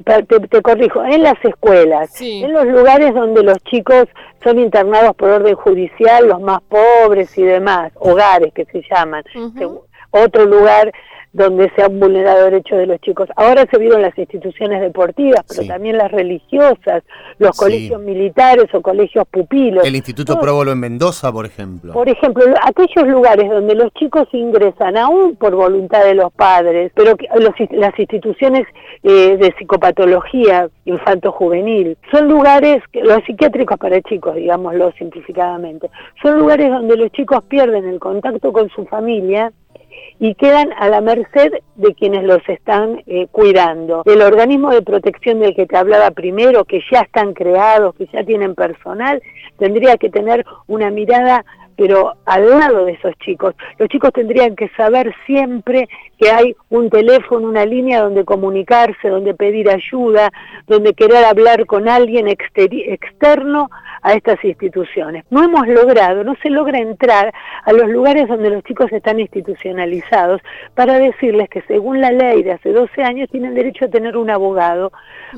Te, 0.04 0.62
corrijo, 0.62 1.04
en 1.04 1.22
las 1.22 1.42
escuelas, 1.44 2.20
en 2.20 2.52
los 2.52 2.66
lugares 2.66 3.14
donde 3.14 3.42
los 3.42 3.58
chicos 3.64 4.06
son 4.42 4.58
internados 4.58 5.14
por 5.16 5.30
orden 5.30 5.54
judicial, 5.54 6.28
los 6.28 6.40
más 6.40 6.60
pobres 6.62 7.36
y 7.36 7.42
demás, 7.42 7.92
hogares 7.96 8.52
que 8.54 8.64
se 8.66 8.82
llaman. 8.90 9.24
Otro 10.10 10.44
lugar 10.44 10.92
donde 11.32 11.70
se 11.76 11.82
han 11.82 12.00
vulnerado 12.00 12.44
derechos 12.44 12.78
de 12.78 12.86
los 12.86 13.00
chicos. 13.00 13.28
Ahora 13.36 13.64
se 13.70 13.78
vieron 13.78 14.02
las 14.02 14.16
instituciones 14.18 14.80
deportivas, 14.80 15.44
pero 15.48 15.66
también 15.66 15.96
las 15.96 16.10
religiosas, 16.10 17.04
los 17.38 17.56
colegios 17.56 18.00
militares 18.00 18.66
o 18.72 18.80
colegios 18.80 19.26
pupilos. 19.30 19.84
El 19.86 19.94
Instituto 19.94 20.40
Próbolo 20.40 20.72
en 20.72 20.80
Mendoza, 20.80 21.32
por 21.32 21.46
ejemplo. 21.46 21.92
Por 21.92 22.08
ejemplo, 22.08 22.44
aquellos 22.62 23.06
lugares 23.06 23.48
donde 23.48 23.74
los 23.74 23.92
chicos 23.94 24.28
ingresan 24.32 24.96
aún 24.96 25.36
por 25.36 25.54
voluntad 25.54 26.04
de 26.04 26.14
los 26.14 26.32
padres, 26.32 26.90
pero 26.94 27.16
las 27.70 27.98
instituciones 27.98 28.66
eh, 29.02 29.36
de 29.36 29.54
psicopatología 29.58 30.68
infanto-juvenil, 30.84 31.96
son 32.10 32.28
lugares, 32.28 32.82
los 32.92 33.18
psiquiátricos 33.24 33.78
para 33.78 34.00
chicos, 34.02 34.34
digámoslo 34.34 34.92
simplificadamente, 34.98 35.90
son 36.22 36.38
lugares 36.38 36.70
donde 36.70 36.96
los 36.96 37.10
chicos 37.12 37.42
pierden 37.44 37.86
el 37.86 38.00
contacto 38.00 38.52
con 38.52 38.68
su 38.70 38.84
familia 38.86 39.52
y 40.18 40.34
quedan 40.34 40.72
a 40.78 40.88
la 40.88 41.00
merced 41.00 41.52
de 41.76 41.94
quienes 41.94 42.24
los 42.24 42.46
están 42.48 43.02
eh, 43.06 43.26
cuidando. 43.30 44.02
El 44.04 44.22
organismo 44.22 44.70
de 44.70 44.82
protección 44.82 45.40
del 45.40 45.54
que 45.54 45.66
te 45.66 45.76
hablaba 45.76 46.10
primero, 46.10 46.64
que 46.64 46.80
ya 46.90 47.00
están 47.00 47.32
creados, 47.32 47.94
que 47.94 48.06
ya 48.12 48.24
tienen 48.24 48.54
personal, 48.54 49.22
tendría 49.58 49.96
que 49.96 50.10
tener 50.10 50.44
una 50.66 50.90
mirada 50.90 51.44
pero 51.80 52.12
al 52.26 52.50
lado 52.50 52.84
de 52.84 52.92
esos 52.92 53.14
chicos. 53.20 53.54
Los 53.78 53.88
chicos 53.88 54.12
tendrían 54.12 54.54
que 54.54 54.68
saber 54.76 55.14
siempre 55.24 55.88
que 56.18 56.30
hay 56.30 56.54
un 56.68 56.90
teléfono, 56.90 57.48
una 57.48 57.64
línea 57.64 58.02
donde 58.02 58.26
comunicarse, 58.26 59.08
donde 59.08 59.32
pedir 59.32 59.70
ayuda, 59.70 60.30
donde 60.66 60.92
querer 60.92 61.24
hablar 61.24 61.64
con 61.64 61.88
alguien 61.88 62.28
externo 62.28 63.70
a 64.02 64.12
estas 64.12 64.44
instituciones. 64.44 65.24
No 65.30 65.42
hemos 65.42 65.66
logrado, 65.68 66.22
no 66.22 66.34
se 66.42 66.50
logra 66.50 66.78
entrar 66.78 67.32
a 67.64 67.72
los 67.72 67.88
lugares 67.88 68.28
donde 68.28 68.50
los 68.50 68.62
chicos 68.64 68.92
están 68.92 69.18
institucionalizados 69.18 70.42
para 70.74 70.98
decirles 70.98 71.48
que 71.48 71.62
según 71.62 72.02
la 72.02 72.10
ley 72.10 72.42
de 72.42 72.52
hace 72.52 72.72
12 72.72 73.02
años 73.02 73.30
tienen 73.30 73.54
derecho 73.54 73.86
a 73.86 73.88
tener 73.88 74.18
un 74.18 74.28
abogado 74.28 74.92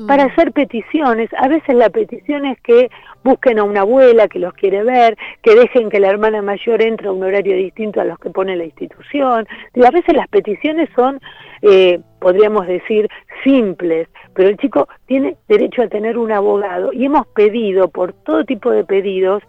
para 0.07 0.25
mm. 0.25 0.31
hacer 0.31 0.51
peticiones. 0.51 1.29
A 1.37 1.47
veces 1.47 1.75
la 1.75 1.89
petición 1.89 2.45
es 2.45 2.59
que 2.61 2.89
busquen 3.23 3.59
a 3.59 3.63
una 3.63 3.81
abuela 3.81 4.27
que 4.27 4.39
los 4.39 4.53
quiere 4.53 4.83
ver, 4.83 5.17
que 5.41 5.55
dejen 5.55 5.89
que 5.89 5.99
la 5.99 6.09
hermana 6.09 6.32
mayor 6.41 6.81
entre 6.81 7.07
a 7.07 7.11
un 7.11 7.23
horario 7.23 7.55
distinto 7.55 8.01
a 8.01 8.05
los 8.05 8.17
que 8.19 8.29
pone 8.29 8.55
la 8.55 8.65
institución. 8.65 9.47
Y 9.73 9.85
a 9.85 9.91
veces 9.91 10.15
las 10.15 10.27
peticiones 10.27 10.89
son, 10.95 11.19
eh, 11.61 11.99
podríamos 12.19 12.67
decir, 12.67 13.07
simples, 13.43 14.07
pero 14.33 14.49
el 14.49 14.57
chico 14.57 14.87
tiene 15.05 15.35
derecho 15.47 15.83
a 15.83 15.87
tener 15.87 16.17
un 16.17 16.31
abogado 16.31 16.91
y 16.93 17.05
hemos 17.05 17.27
pedido 17.27 17.87
por 17.89 18.13
todo 18.13 18.45
tipo 18.45 18.71
de 18.71 18.83
pedidos 18.83 19.43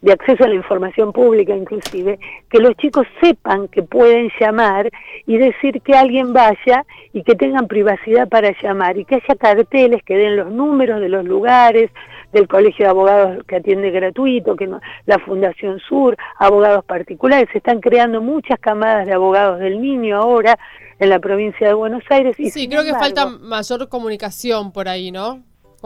de 0.00 0.12
acceso 0.12 0.44
a 0.44 0.48
la 0.48 0.54
información 0.54 1.12
pública 1.12 1.54
inclusive, 1.54 2.18
que 2.50 2.58
los 2.58 2.76
chicos 2.76 3.06
sepan 3.20 3.68
que 3.68 3.82
pueden 3.82 4.30
llamar 4.38 4.88
y 5.26 5.38
decir 5.38 5.82
que 5.82 5.94
alguien 5.94 6.32
vaya 6.32 6.84
y 7.12 7.22
que 7.22 7.34
tengan 7.34 7.66
privacidad 7.66 8.28
para 8.28 8.54
llamar 8.62 8.96
y 8.96 9.04
que 9.04 9.16
haya 9.16 9.34
carteles 9.38 10.02
que 10.04 10.16
den 10.16 10.36
los 10.36 10.52
números 10.52 11.00
de 11.00 11.08
los 11.08 11.24
lugares, 11.24 11.90
del 12.32 12.46
Colegio 12.46 12.84
de 12.84 12.90
Abogados 12.90 13.44
que 13.46 13.56
atiende 13.56 13.90
gratuito, 13.90 14.56
que 14.56 14.68
la 15.06 15.18
Fundación 15.20 15.80
Sur, 15.80 16.16
abogados 16.38 16.84
particulares, 16.84 17.48
se 17.52 17.58
están 17.58 17.80
creando 17.80 18.20
muchas 18.20 18.58
camadas 18.58 19.06
de 19.06 19.14
abogados 19.14 19.58
del 19.60 19.80
niño 19.80 20.16
ahora 20.16 20.58
en 20.98 21.08
la 21.08 21.18
provincia 21.18 21.66
de 21.66 21.74
Buenos 21.74 22.02
Aires. 22.10 22.38
Y 22.38 22.50
sí, 22.50 22.68
creo 22.68 22.84
que 22.84 22.92
falta 22.92 23.26
mayor 23.26 23.88
comunicación 23.88 24.72
por 24.72 24.88
ahí, 24.88 25.10
¿no? 25.10 25.42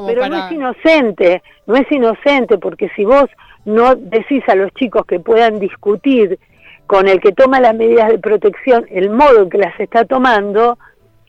pero 0.06 0.26
no 0.28 0.46
es 0.46 0.52
inocente, 0.52 1.42
no 1.66 1.76
es 1.76 1.90
inocente, 1.90 2.58
porque 2.58 2.88
si 2.96 3.04
vos 3.04 3.26
no 3.64 3.94
decís 3.94 4.42
a 4.48 4.54
los 4.54 4.72
chicos 4.72 5.04
que 5.06 5.20
puedan 5.20 5.58
discutir 5.58 6.38
con 6.86 7.08
el 7.08 7.20
que 7.20 7.32
toma 7.32 7.60
las 7.60 7.74
medidas 7.74 8.08
de 8.08 8.18
protección 8.18 8.86
el 8.90 9.10
modo 9.10 9.42
en 9.42 9.50
que 9.50 9.58
las 9.58 9.78
está 9.78 10.04
tomando, 10.04 10.78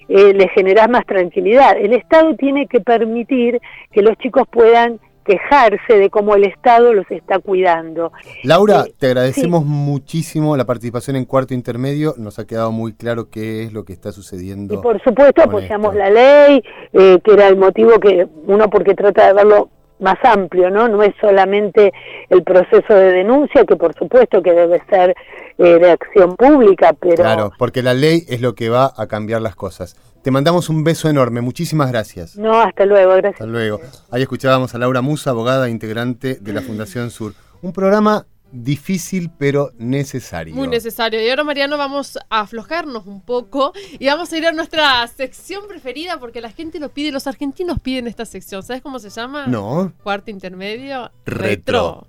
eh, 0.08 0.34
le 0.34 0.48
generás 0.50 0.90
más 0.90 1.06
tranquilidad. 1.06 1.78
El 1.78 1.94
Estado 1.94 2.36
tiene 2.36 2.68
que 2.68 2.80
permitir 2.82 3.60
que 3.92 4.02
los 4.02 4.18
chicos 4.18 4.44
puedan 4.50 5.00
quejarse 5.24 5.98
de 5.98 6.10
cómo 6.10 6.36
el 6.36 6.44
Estado 6.44 6.94
los 6.94 7.10
está 7.10 7.40
cuidando. 7.40 8.12
Laura, 8.44 8.84
eh, 8.88 8.94
te 8.98 9.08
agradecemos 9.08 9.66
muchísimo 9.66 10.58
la 10.58 10.66
participación 10.66 11.16
en 11.16 11.26
Cuarto 11.26 11.54
Intermedio, 11.54 12.14
nos 12.18 12.40
ha 12.40 12.46
quedado 12.46 12.72
muy 12.72 12.94
claro 12.94 13.30
qué 13.30 13.64
es 13.64 13.74
lo 13.74 13.86
que 13.86 13.94
está 13.94 14.12
sucediendo. 14.12 14.74
Y 14.74 14.78
por 14.78 15.02
supuesto 15.02 15.42
apoyamos 15.42 15.96
la 15.96 16.10
ley, 16.10 16.62
eh, 16.92 17.20
que 17.24 17.34
era 17.34 17.48
el 17.48 17.58
motivo 17.58 18.00
que 18.00 18.28
uno 18.46 18.70
porque 18.70 18.94
trata 18.94 19.28
de 19.28 19.34
verlo 19.34 19.70
más 20.04 20.18
amplio, 20.24 20.70
¿no? 20.70 20.88
No 20.88 21.02
es 21.02 21.16
solamente 21.20 21.92
el 22.30 22.44
proceso 22.44 22.94
de 22.94 23.12
denuncia, 23.12 23.66
que 23.66 23.76
por 23.76 23.96
supuesto 23.96 24.44
que 24.44 24.54
debe 24.54 24.82
ser 24.90 25.16
eh, 25.58 25.80
de 25.80 25.92
acción 25.92 26.36
pública, 26.36 26.94
pero... 27.00 27.16
Claro, 27.16 27.52
porque 27.58 27.82
la 27.82 27.94
ley 27.94 28.26
es 28.28 28.42
lo 28.42 28.54
que 28.54 28.70
va 28.70 28.94
a 28.96 29.08
cambiar 29.08 29.42
las 29.42 29.56
cosas. 29.56 29.96
Te 30.22 30.32
mandamos 30.32 30.70
un 30.70 30.84
beso 30.84 31.10
enorme, 31.10 31.42
muchísimas 31.42 31.92
gracias. 31.92 32.38
No, 32.38 32.62
hasta 32.62 32.86
luego, 32.86 33.12
gracias. 33.12 33.34
Hasta 33.34 33.46
luego. 33.46 33.80
Ahí 34.12 34.22
escuchábamos 34.22 34.76
a 34.76 34.78
Laura 34.78 35.02
Musa, 35.02 35.32
abogada 35.32 35.70
integrante 35.70 36.38
de 36.40 36.54
la 36.54 36.62
Fundación 36.62 37.10
Sur. 37.10 37.34
Un 37.62 37.74
programa 37.74 38.26
difícil 38.54 39.32
pero 39.38 39.72
necesario. 39.78 40.56
Muy 40.56 40.68
necesario. 40.68 41.22
Y 41.22 41.30
ahora, 41.30 41.44
Mariano, 41.44 41.78
vamos 41.78 42.18
a 42.30 42.42
aflojarnos 42.42 43.06
un 43.08 43.22
poco 43.22 43.74
y 44.00 44.06
vamos 44.06 44.32
a 44.32 44.38
ir 44.38 44.46
a 44.46 44.52
nuestra 44.52 45.06
sección 45.08 45.68
preferida 45.68 46.20
porque 46.20 46.40
la 46.40 46.52
gente 46.52 46.80
lo 46.80 46.90
pide, 46.90 47.12
los 47.12 47.28
argentinos 47.28 47.80
piden 47.80 48.08
esta 48.08 48.26
sección. 48.26 48.64
¿Sabes 48.64 48.82
cómo 48.82 49.00
se 49.00 49.10
llama? 49.10 49.48
No. 49.48 49.92
Cuarto 50.04 50.32
intermedio. 50.32 51.12
Retro. 51.26 52.08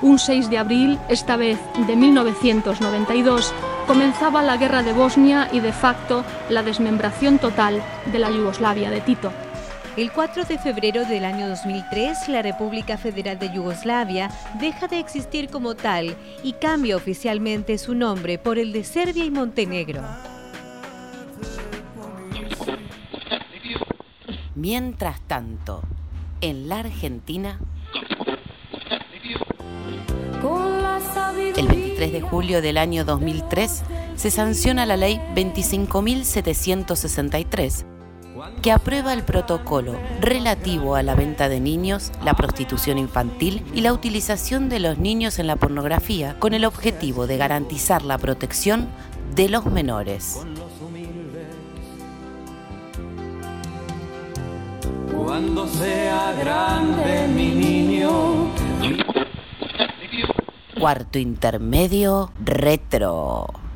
Un 0.00 0.18
6 0.18 0.48
de 0.48 0.58
abril, 0.58 0.98
esta 1.08 1.36
vez 1.36 1.58
de 1.86 1.96
1992, 1.96 3.52
comenzaba 3.86 4.42
la 4.42 4.56
guerra 4.56 4.84
de 4.84 4.92
Bosnia 4.92 5.48
y 5.52 5.60
de 5.60 5.72
facto 5.72 6.24
la 6.48 6.62
desmembración 6.62 7.38
total 7.38 7.82
de 8.12 8.18
la 8.20 8.30
Yugoslavia 8.30 8.90
de 8.90 9.00
Tito. 9.00 9.32
El 9.98 10.12
4 10.12 10.44
de 10.44 10.58
febrero 10.58 11.04
del 11.06 11.24
año 11.24 11.48
2003, 11.48 12.28
la 12.28 12.40
República 12.40 12.96
Federal 12.96 13.36
de 13.40 13.52
Yugoslavia 13.52 14.30
deja 14.60 14.86
de 14.86 15.00
existir 15.00 15.48
como 15.48 15.74
tal 15.74 16.16
y 16.44 16.52
cambia 16.52 16.94
oficialmente 16.94 17.76
su 17.78 17.96
nombre 17.96 18.38
por 18.38 18.60
el 18.60 18.72
de 18.72 18.84
Serbia 18.84 19.24
y 19.24 19.32
Montenegro. 19.32 20.04
Mientras 24.54 25.20
tanto, 25.22 25.82
en 26.42 26.68
la 26.68 26.78
Argentina, 26.78 27.58
el 31.56 31.66
23 31.66 31.88
23 31.98 32.12
de 32.12 32.20
julio 32.20 32.62
del 32.62 32.78
año 32.78 33.04
2003 33.04 33.82
se 34.14 34.30
sanciona 34.30 34.86
la 34.86 34.96
ley 34.96 35.20
25.763 35.34 37.97
que 38.62 38.72
aprueba 38.72 39.12
el 39.12 39.22
protocolo 39.22 39.94
relativo 40.20 40.94
a 40.94 41.02
la 41.02 41.14
venta 41.14 41.48
de 41.48 41.60
niños, 41.60 42.12
la 42.24 42.34
prostitución 42.34 42.98
infantil 42.98 43.64
y 43.74 43.80
la 43.80 43.92
utilización 43.92 44.68
de 44.68 44.80
los 44.80 44.98
niños 44.98 45.38
en 45.38 45.46
la 45.46 45.56
pornografía 45.56 46.38
con 46.38 46.54
el 46.54 46.64
objetivo 46.64 47.26
de 47.26 47.36
garantizar 47.36 48.02
la 48.02 48.18
protección 48.18 48.88
de 49.34 49.48
los 49.48 49.66
menores. 49.66 50.40
Cuando 55.12 55.66
sea 55.66 56.32
grande 56.38 57.28
mi 57.28 57.48
niño. 57.48 58.48
Cuarto 60.78 61.18
intermedio 61.18 62.30
retro. 62.44 63.67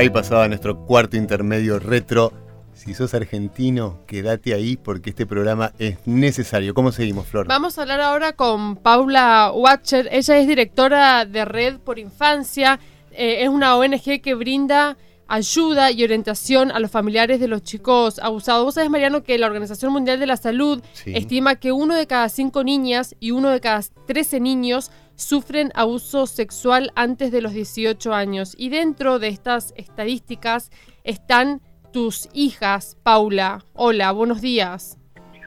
Ahí 0.00 0.08
pasaba 0.08 0.48
nuestro 0.48 0.86
cuarto 0.86 1.18
intermedio 1.18 1.78
retro. 1.78 2.32
Si 2.72 2.94
sos 2.94 3.12
argentino, 3.12 3.98
quédate 4.06 4.54
ahí 4.54 4.78
porque 4.78 5.10
este 5.10 5.26
programa 5.26 5.72
es 5.78 5.98
necesario. 6.06 6.72
¿Cómo 6.72 6.90
seguimos, 6.90 7.26
Flor? 7.26 7.46
Vamos 7.46 7.76
a 7.76 7.82
hablar 7.82 8.00
ahora 8.00 8.32
con 8.32 8.76
Paula 8.76 9.52
Watcher. 9.54 10.08
Ella 10.10 10.38
es 10.38 10.48
directora 10.48 11.26
de 11.26 11.44
Red 11.44 11.80
por 11.80 11.98
Infancia. 11.98 12.80
Eh, 13.12 13.42
es 13.42 13.50
una 13.50 13.76
ONG 13.76 14.22
que 14.22 14.34
brinda 14.34 14.96
ayuda 15.28 15.90
y 15.90 16.02
orientación 16.02 16.70
a 16.70 16.80
los 16.80 16.90
familiares 16.90 17.38
de 17.38 17.48
los 17.48 17.62
chicos 17.62 18.20
abusados. 18.20 18.64
Vos 18.64 18.74
sabés, 18.76 18.88
Mariano, 18.88 19.22
que 19.22 19.36
la 19.36 19.48
Organización 19.48 19.92
Mundial 19.92 20.18
de 20.18 20.26
la 20.26 20.38
Salud 20.38 20.82
Sí. 20.94 21.12
estima 21.14 21.56
que 21.56 21.72
uno 21.72 21.94
de 21.94 22.06
cada 22.06 22.30
cinco 22.30 22.64
niñas 22.64 23.14
y 23.20 23.32
uno 23.32 23.50
de 23.50 23.60
cada 23.60 23.82
13 24.06 24.40
niños 24.40 24.90
sufren 25.20 25.70
abuso 25.74 26.26
sexual 26.26 26.92
antes 26.94 27.30
de 27.30 27.42
los 27.42 27.52
18 27.52 28.14
años. 28.14 28.54
Y 28.56 28.70
dentro 28.70 29.18
de 29.18 29.28
estas 29.28 29.72
estadísticas 29.76 30.70
están 31.04 31.60
tus 31.92 32.28
hijas, 32.32 32.96
Paula. 33.02 33.64
Hola, 33.74 34.12
buenos 34.12 34.40
días. 34.40 34.96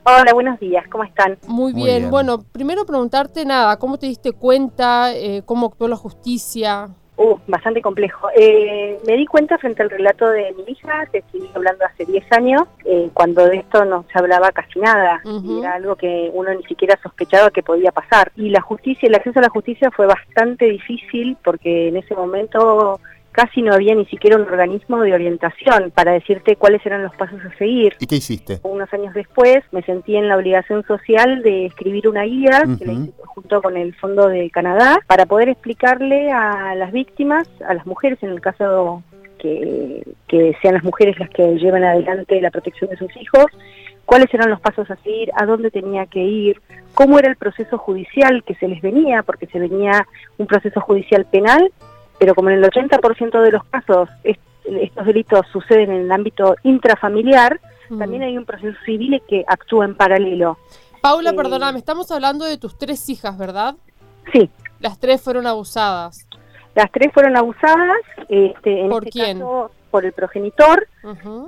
Hola, 0.05 0.33
buenos 0.33 0.59
días, 0.59 0.85
¿cómo 0.91 1.05
están? 1.05 1.39
Muy 1.47 1.73
bien. 1.73 2.11
Bueno, 2.11 2.39
primero 2.39 2.85
preguntarte 2.85 3.45
nada, 3.45 3.79
¿cómo 3.79 3.97
te 3.97 4.05
diste 4.07 4.33
cuenta? 4.33 5.15
Eh, 5.15 5.43
¿Cómo 5.45 5.67
actuó 5.67 5.87
la 5.87 5.95
justicia? 5.95 6.93
Uh, 7.15 7.37
bastante 7.47 7.79
complejo. 7.81 8.29
Eh, 8.35 8.97
me 9.05 9.15
di 9.15 9.27
cuenta 9.27 9.59
frente 9.59 9.83
al 9.83 9.91
relato 9.91 10.27
de 10.29 10.51
mi 10.53 10.71
hija, 10.71 11.05
que 11.11 11.19
estoy 11.19 11.47
hablando 11.53 11.85
hace 11.85 12.05
10 12.05 12.31
años, 12.31 12.63
eh, 12.85 13.09
cuando 13.13 13.45
de 13.45 13.57
esto 13.57 13.85
no 13.85 14.03
se 14.11 14.17
hablaba 14.17 14.51
casi 14.51 14.79
nada, 14.79 15.21
y 15.23 15.59
era 15.59 15.75
algo 15.75 15.95
que 15.95 16.31
uno 16.33 16.51
ni 16.55 16.63
siquiera 16.63 16.99
sospechaba 17.03 17.51
que 17.51 17.61
podía 17.61 17.91
pasar. 17.91 18.31
Y 18.35 18.49
la 18.49 18.61
justicia, 18.61 19.07
el 19.07 19.13
acceso 19.13 19.37
a 19.37 19.43
la 19.43 19.49
justicia 19.49 19.91
fue 19.91 20.07
bastante 20.07 20.65
difícil 20.65 21.37
porque 21.43 21.89
en 21.89 21.97
ese 21.97 22.15
momento 22.15 22.99
casi 23.33 23.61
no 23.61 23.73
había 23.73 23.93
ni 23.95 24.05
siquiera 24.05 24.37
un 24.37 24.43
organismo 24.43 25.01
de 25.01 25.13
orientación 25.13 25.91
para 25.91 26.13
decirte 26.13 26.55
cuáles 26.55 26.85
eran 26.85 27.03
los 27.03 27.13
pasos 27.15 27.41
a 27.43 27.57
seguir. 27.57 27.95
¿Y 27.99 28.07
qué 28.07 28.15
hiciste? 28.15 28.59
Unos 28.63 28.93
años 28.93 29.13
después 29.13 29.63
me 29.71 29.81
sentí 29.81 30.15
en 30.15 30.29
la 30.29 30.37
obligación 30.37 30.83
social 30.85 31.41
de 31.43 31.65
escribir 31.65 32.07
una 32.07 32.23
guía 32.23 32.61
que 32.79 32.85
la 32.85 32.93
hice 32.93 33.13
junto 33.25 33.61
con 33.61 33.75
el 33.75 33.93
Fondo 33.95 34.29
de 34.29 34.49
Canadá 34.51 34.99
para 35.07 35.25
poder 35.25 35.49
explicarle 35.49 36.31
a 36.31 36.75
las 36.75 36.91
víctimas, 36.91 37.49
a 37.67 37.73
las 37.73 37.85
mujeres 37.85 38.21
en 38.21 38.29
el 38.29 38.39
caso 38.39 39.03
que, 39.39 40.03
que 40.27 40.55
sean 40.61 40.75
las 40.75 40.83
mujeres 40.83 41.19
las 41.19 41.29
que 41.29 41.55
lleven 41.57 41.83
adelante 41.83 42.39
la 42.39 42.51
protección 42.51 42.89
de 42.91 42.97
sus 42.97 43.15
hijos, 43.17 43.47
cuáles 44.05 44.33
eran 44.33 44.49
los 44.49 44.61
pasos 44.61 44.89
a 44.91 44.95
seguir, 44.97 45.31
a 45.35 45.45
dónde 45.45 45.71
tenía 45.71 46.05
que 46.05 46.19
ir, 46.19 46.61
cómo 46.93 47.17
era 47.17 47.29
el 47.29 47.35
proceso 47.35 47.77
judicial 47.77 48.43
que 48.43 48.55
se 48.55 48.67
les 48.67 48.81
venía, 48.81 49.23
porque 49.23 49.47
se 49.47 49.59
venía 49.59 50.05
un 50.37 50.47
proceso 50.47 50.79
judicial 50.81 51.25
penal, 51.25 51.71
pero 52.23 52.35
como 52.35 52.49
en 52.49 52.63
el 52.63 52.63
80% 52.63 53.41
de 53.41 53.51
los 53.51 53.65
casos 53.65 54.07
est- 54.23 54.39
estos 54.63 55.05
delitos 55.05 55.45
suceden 55.51 55.91
en 55.91 56.01
el 56.03 56.11
ámbito 56.13 56.55
intrafamiliar, 56.63 57.59
Mm. 57.89 57.99
también 57.99 58.23
hay 58.23 58.37
un 58.37 58.45
proceso 58.45 58.77
civil 58.85 59.21
que 59.27 59.43
actúa 59.45 59.83
en 59.83 59.93
paralelo. 59.95 60.57
Paula, 61.01 61.31
eh, 61.31 61.33
perdóname, 61.33 61.79
estamos 61.79 62.09
hablando 62.11 62.45
de 62.45 62.57
tus 62.57 62.77
tres 62.77 63.09
hijas, 63.09 63.37
¿verdad? 63.37 63.75
Sí, 64.31 64.49
Las 64.79 64.97
tres 65.01 65.21
fueron 65.21 65.47
abusadas. 65.47 66.25
las 66.75 66.89
tres 66.93 67.11
fueron 67.13 67.35
abusadas, 67.35 67.97
este, 68.29 68.79
en 68.83 68.89
¿Por 68.89 69.03
este 69.05 69.11
quién? 69.19 69.39
caso 69.39 69.71
por 69.91 70.05
el 70.05 70.13
progenitor, 70.13 70.87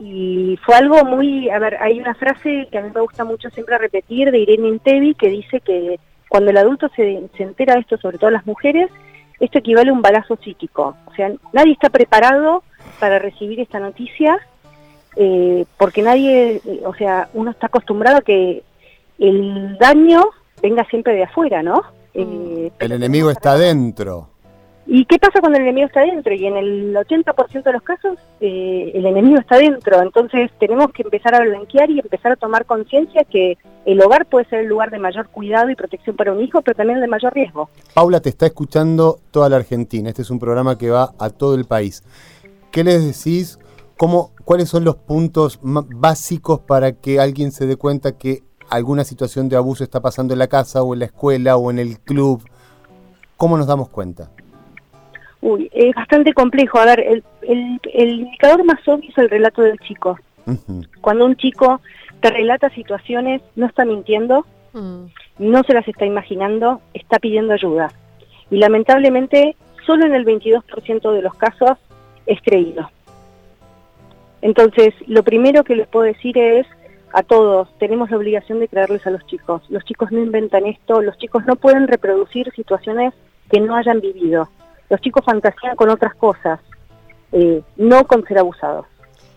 y 0.02 0.60
fue 0.66 0.76
algo 0.76 1.06
muy, 1.06 1.50
a 1.50 1.58
ver, 1.58 1.78
hay 1.82 2.02
una 2.02 2.16
frase 2.16 2.68
que 2.70 2.78
a 2.78 2.82
mí 2.82 2.90
me 2.94 3.00
gusta 3.00 3.24
mucho 3.24 3.50
siempre 3.50 3.78
repetir 3.78 4.30
de 4.30 4.40
Irene 4.40 4.68
Intevi 4.68 5.16
que 5.16 5.30
dice 5.30 5.62
que 5.62 6.00
cuando 6.28 6.52
el 6.52 6.58
adulto 6.58 6.90
se, 6.98 7.24
se 7.38 7.44
entera 7.44 7.76
de 7.76 7.80
esto, 7.80 7.98
sobre 7.98 8.18
todo 8.18 8.30
las 8.30 8.46
mujeres, 8.46 8.92
esto 9.40 9.60
equivale 9.60 9.90
a 9.90 9.94
un 9.94 10.02
balazo 10.02 10.38
psíquico. 10.38 10.96
O 11.06 11.14
sea, 11.16 11.32
nadie 11.54 11.74
está 11.74 11.90
preparado 11.90 12.64
para 13.00 13.20
recibir 13.20 13.60
esta 13.60 13.80
noticia 13.80 14.40
eh, 15.16 15.66
porque 15.78 16.02
nadie, 16.02 16.62
eh, 16.66 16.82
o 16.86 16.94
sea, 16.94 17.30
uno 17.34 17.52
está 17.52 17.68
acostumbrado 17.68 18.18
a 18.18 18.22
que 18.22 18.64
el 19.18 19.78
daño 19.78 20.26
venga 20.62 20.84
siempre 20.86 21.14
de 21.16 21.24
afuera, 21.24 21.64
¿no? 21.64 21.84
Eh, 22.14 22.72
El 22.80 22.92
enemigo 22.92 23.30
está 23.32 23.58
dentro. 23.58 24.30
¿Y 24.88 25.06
qué 25.06 25.18
pasa 25.18 25.40
cuando 25.40 25.58
el 25.58 25.64
enemigo 25.64 25.88
está 25.88 26.02
dentro? 26.02 26.34
Y 26.34 26.46
en 26.46 26.58
el 26.58 26.96
80% 26.96 27.64
de 27.64 27.74
los 27.74 27.82
casos 27.82 28.20
eh, 28.40 28.92
el 28.94 29.06
enemigo 29.06 29.40
está 29.40 29.58
dentro. 29.58 30.00
Entonces 30.02 30.52
tenemos 30.60 30.92
que 30.92 31.02
empezar 31.02 31.34
a 31.34 31.40
blanquear 31.40 31.90
y 31.90 32.00
empezar 32.00 32.34
a 32.34 32.36
tomar 32.36 32.66
conciencia 32.66 33.24
que 33.24 33.58
el 33.86 34.02
hogar 34.02 34.28
puede 34.28 34.46
ser 34.46 34.60
el 34.60 34.68
lugar 34.68 34.92
de 34.92 35.00
mayor 35.00 35.30
cuidado 35.30 35.70
y 35.72 35.76
protección 35.76 36.16
para 36.16 36.34
un 36.34 36.42
hijo, 36.42 36.62
pero 36.62 36.78
también 36.78 37.02
de 37.02 37.08
mayor 37.08 37.34
riesgo. 37.34 37.70
Paula, 37.96 38.20
te 38.20 38.30
está 38.30 38.46
escuchando 38.46 39.20
toda 39.32 39.50
la 39.50 39.56
Argentina. 39.56 40.10
Este 40.10 40.22
es 40.22 40.30
un 40.30 40.40
programa 40.40 40.78
que 40.78 40.92
va 40.92 41.14
a 41.18 41.30
todo 41.32 41.56
el 41.56 41.66
país. 41.66 42.04
¿Qué 42.72 42.84
les 42.84 43.06
decís? 43.06 43.58
¿Cómo, 43.98 44.34
¿Cuáles 44.44 44.70
son 44.70 44.84
los 44.84 44.98
puntos 44.98 45.60
básicos 45.64 46.60
para 46.60 46.92
que 46.92 47.20
alguien 47.20 47.52
se 47.52 47.66
dé 47.66 47.76
cuenta 47.76 48.18
que 48.18 48.44
alguna 48.70 49.04
situación 49.04 49.50
de 49.50 49.56
abuso 49.56 49.84
está 49.84 50.02
pasando 50.02 50.34
en 50.34 50.40
la 50.40 50.48
casa 50.48 50.84
o 50.84 50.94
en 50.94 51.00
la 51.00 51.06
escuela 51.06 51.58
o 51.58 51.72
en 51.72 51.80
el 51.80 52.00
club? 52.00 52.44
¿Cómo 53.38 53.58
nos 53.58 53.68
damos 53.68 53.90
cuenta? 53.90 54.32
Uy, 55.46 55.70
es 55.74 55.94
bastante 55.94 56.34
complejo. 56.34 56.80
A 56.80 56.86
ver, 56.86 57.00
el, 57.02 57.24
el, 57.44 57.80
el 57.94 58.10
indicador 58.22 58.64
más 58.64 58.80
obvio 58.88 59.10
es 59.12 59.18
el 59.20 59.30
relato 59.30 59.62
del 59.62 59.78
chico. 59.80 60.18
Cuando 61.02 61.26
un 61.26 61.36
chico 61.36 61.82
te 62.20 62.32
relata 62.32 62.70
situaciones, 62.72 63.42
no 63.56 63.68
está 63.68 63.86
mintiendo, 63.86 64.46
Mm. 64.74 65.06
no 65.40 65.64
se 65.64 65.74
las 65.74 65.88
está 65.88 66.06
imaginando, 66.06 66.82
está 66.94 67.18
pidiendo 67.20 67.54
ayuda. 67.54 67.94
Y 68.52 68.58
lamentablemente, 68.58 69.56
solo 69.86 70.06
en 70.06 70.14
el 70.14 70.26
22% 70.26 71.12
de 71.14 71.22
los 71.22 71.34
casos 71.36 71.78
es 72.26 72.42
creído. 72.42 72.90
Entonces, 74.42 74.94
lo 75.08 75.24
primero 75.24 75.64
que 75.64 75.78
les 75.78 75.88
puedo 75.88 76.06
decir 76.06 76.38
es 76.38 76.68
a 77.14 77.24
todos, 77.24 77.70
tenemos 77.80 78.12
la 78.12 78.18
obligación 78.18 78.60
de 78.60 78.68
creerles 78.68 79.08
a 79.08 79.12
los 79.12 79.26
chicos. 79.28 79.62
Los 79.70 79.86
chicos 79.86 80.12
no 80.12 80.20
inventan 80.20 80.66
esto, 80.66 81.02
los 81.02 81.18
chicos 81.18 81.46
no 81.46 81.56
pueden 81.56 81.88
reproducir 81.88 82.52
situaciones 82.54 83.14
que 83.50 83.62
no 83.62 83.76
hayan 83.76 84.02
vivido. 84.02 84.50
Los 84.90 85.02
chicos 85.02 85.24
fantasean 85.26 85.76
con 85.76 85.90
otras 85.90 86.14
cosas, 86.16 86.60
eh, 87.32 87.62
no 87.76 88.06
con 88.06 88.24
ser 88.26 88.40
abusados. 88.40 88.86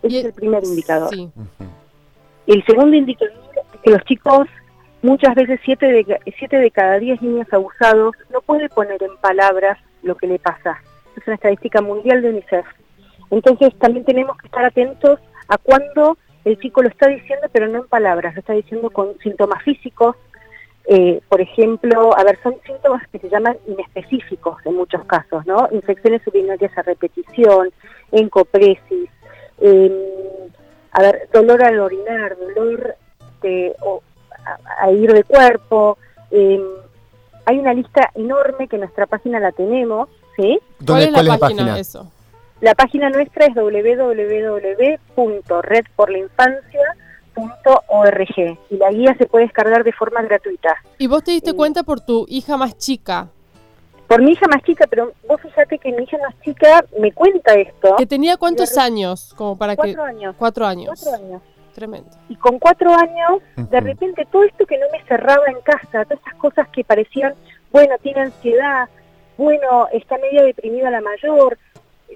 Ese 0.02 0.14
Y 0.14 0.18
es 0.18 0.24
el 0.26 0.32
primer 0.32 0.64
indicador. 0.64 1.11
Sí. 1.14 1.30
El 2.46 2.64
segundo 2.64 2.96
indicador 2.96 3.34
es 3.74 3.80
que 3.82 3.90
los 3.90 4.02
chicos, 4.04 4.48
muchas 5.02 5.34
veces 5.34 5.61
siete 5.64 5.87
de, 5.87 6.20
siete 6.38 6.56
de 6.56 6.70
cada 6.70 6.98
diez 6.98 7.20
niños 7.20 7.46
abusados, 7.52 8.14
no 8.30 8.40
puede 8.40 8.68
poner 8.68 9.02
en 9.02 9.16
palabras 9.20 9.78
lo 10.02 10.16
que 10.16 10.26
le 10.26 10.38
pasa. 10.38 10.80
Es 11.16 11.26
una 11.26 11.34
estadística 11.34 11.82
mundial 11.82 12.22
de 12.22 12.30
UNICEF. 12.30 12.66
Entonces 13.30 13.76
también 13.78 14.04
tenemos 14.04 14.37
que 14.38 14.46
estar 14.46 14.64
atentos 14.64 15.20
a 15.48 15.58
cuando 15.58 16.16
el 16.44 16.58
chico 16.58 16.82
lo 16.82 16.88
está 16.88 17.08
diciendo, 17.08 17.48
pero 17.52 17.68
no 17.68 17.78
en 17.78 17.88
palabras, 17.88 18.34
lo 18.34 18.40
está 18.40 18.54
diciendo 18.54 18.90
con 18.90 19.18
síntomas 19.18 19.62
físicos. 19.62 20.16
Eh, 20.90 21.20
por 21.29 21.40
ejemplo, 21.42 22.16
a 22.16 22.24
ver, 22.24 22.38
son 22.42 22.57
síntomas 22.64 23.07
que 23.09 23.18
se 23.18 23.29
llaman 23.29 23.59
inespecíficos 23.66 24.57
en 24.64 24.74
muchos 24.74 25.05
casos, 25.05 25.44
¿no? 25.46 25.68
Infecciones 25.70 26.27
urinarias 26.27 26.72
a 26.79 26.83
repetición, 26.83 27.70
encopresis, 28.11 29.11
eh, 29.61 30.48
a 30.92 31.03
ver, 31.03 31.29
dolor 31.33 31.62
al 31.62 31.79
orinar, 31.81 32.37
dolor 32.38 32.94
de, 33.42 33.74
o, 33.83 34.03
a, 34.46 34.85
a 34.87 34.90
ir 34.90 35.12
de 35.12 35.24
cuerpo. 35.24 35.98
eh, 36.31 36.59
hay 37.44 37.59
una 37.59 37.72
lista 37.74 38.11
enorme 38.14 38.66
que 38.68 38.77
en 38.77 38.81
nuestra 38.81 39.07
página 39.07 39.40
la 39.40 39.53
tenemos, 39.53 40.09
¿sí? 40.37 40.59
¿Cuál 40.85 40.87
¿Dónde- 41.05 41.05
es 41.20 41.24
la 41.27 41.38
página? 41.38 41.79
Eso. 41.79 42.11
La 42.61 42.74
página 42.74 43.09
nuestra 43.11 43.46
es 43.46 43.55
www.redporlainfancia.org 47.38 48.59
y 48.70 48.77
la 48.77 48.90
guía 48.90 49.14
se 49.18 49.27
puede 49.27 49.44
descargar 49.46 49.85
de 49.85 49.92
forma 49.92 50.22
gratuita. 50.22 50.77
Y 50.98 51.07
vos 51.07 51.22
te 51.24 51.33
diste 51.33 51.51
Sí. 51.51 51.57
cuenta 51.57 51.83
por 51.83 52.01
tu 52.01 52.27
hija 52.29 52.57
más 52.57 52.77
chica, 52.77 53.29
Por 54.07 54.22
mi 54.22 54.31
hija 54.33 54.46
más 54.48 54.62
chica, 54.62 54.87
pero 54.88 55.12
vos 55.29 55.38
fíjate 55.42 55.79
que 55.79 55.92
mi 55.92 56.05
hija 56.05 56.16
más 56.18 56.35
chica 56.42 56.83
me 56.98 57.12
cuenta 57.12 57.53
esto. 57.55 57.94
que 57.96 58.07
tenía 58.07 58.38
cuántos 58.38 58.79
años, 58.79 59.35
como 59.37 59.59
para 59.59 59.77
que... 59.77 59.94
Cuatro 59.94 60.03
años. 60.05 60.35
Cuatro 60.38 60.66
años. 60.66 60.87
Cuatro 61.03 61.24
años. 61.27 61.42
Tremendo. 61.74 62.09
Y 62.31 62.35
con 62.37 62.59
cuatro 62.59 62.90
años, 62.94 63.42
de 63.57 63.81
repente 63.81 64.27
todo 64.33 64.44
esto 64.44 64.64
que 64.66 64.79
no 64.79 64.87
me 64.92 65.03
cerraba 65.05 65.44
en 65.48 65.61
casa, 65.61 66.05
todas 66.05 66.18
estas 66.18 66.35
cosas 66.37 66.66
que 66.68 66.83
parecían, 66.85 67.35
bueno, 67.70 67.94
tiene 68.03 68.22
ansiedad, 68.22 68.88
bueno, 69.37 69.87
está 69.92 70.16
media 70.18 70.42
deprimida 70.42 70.90
la 70.90 71.01
mayor, 71.03 71.59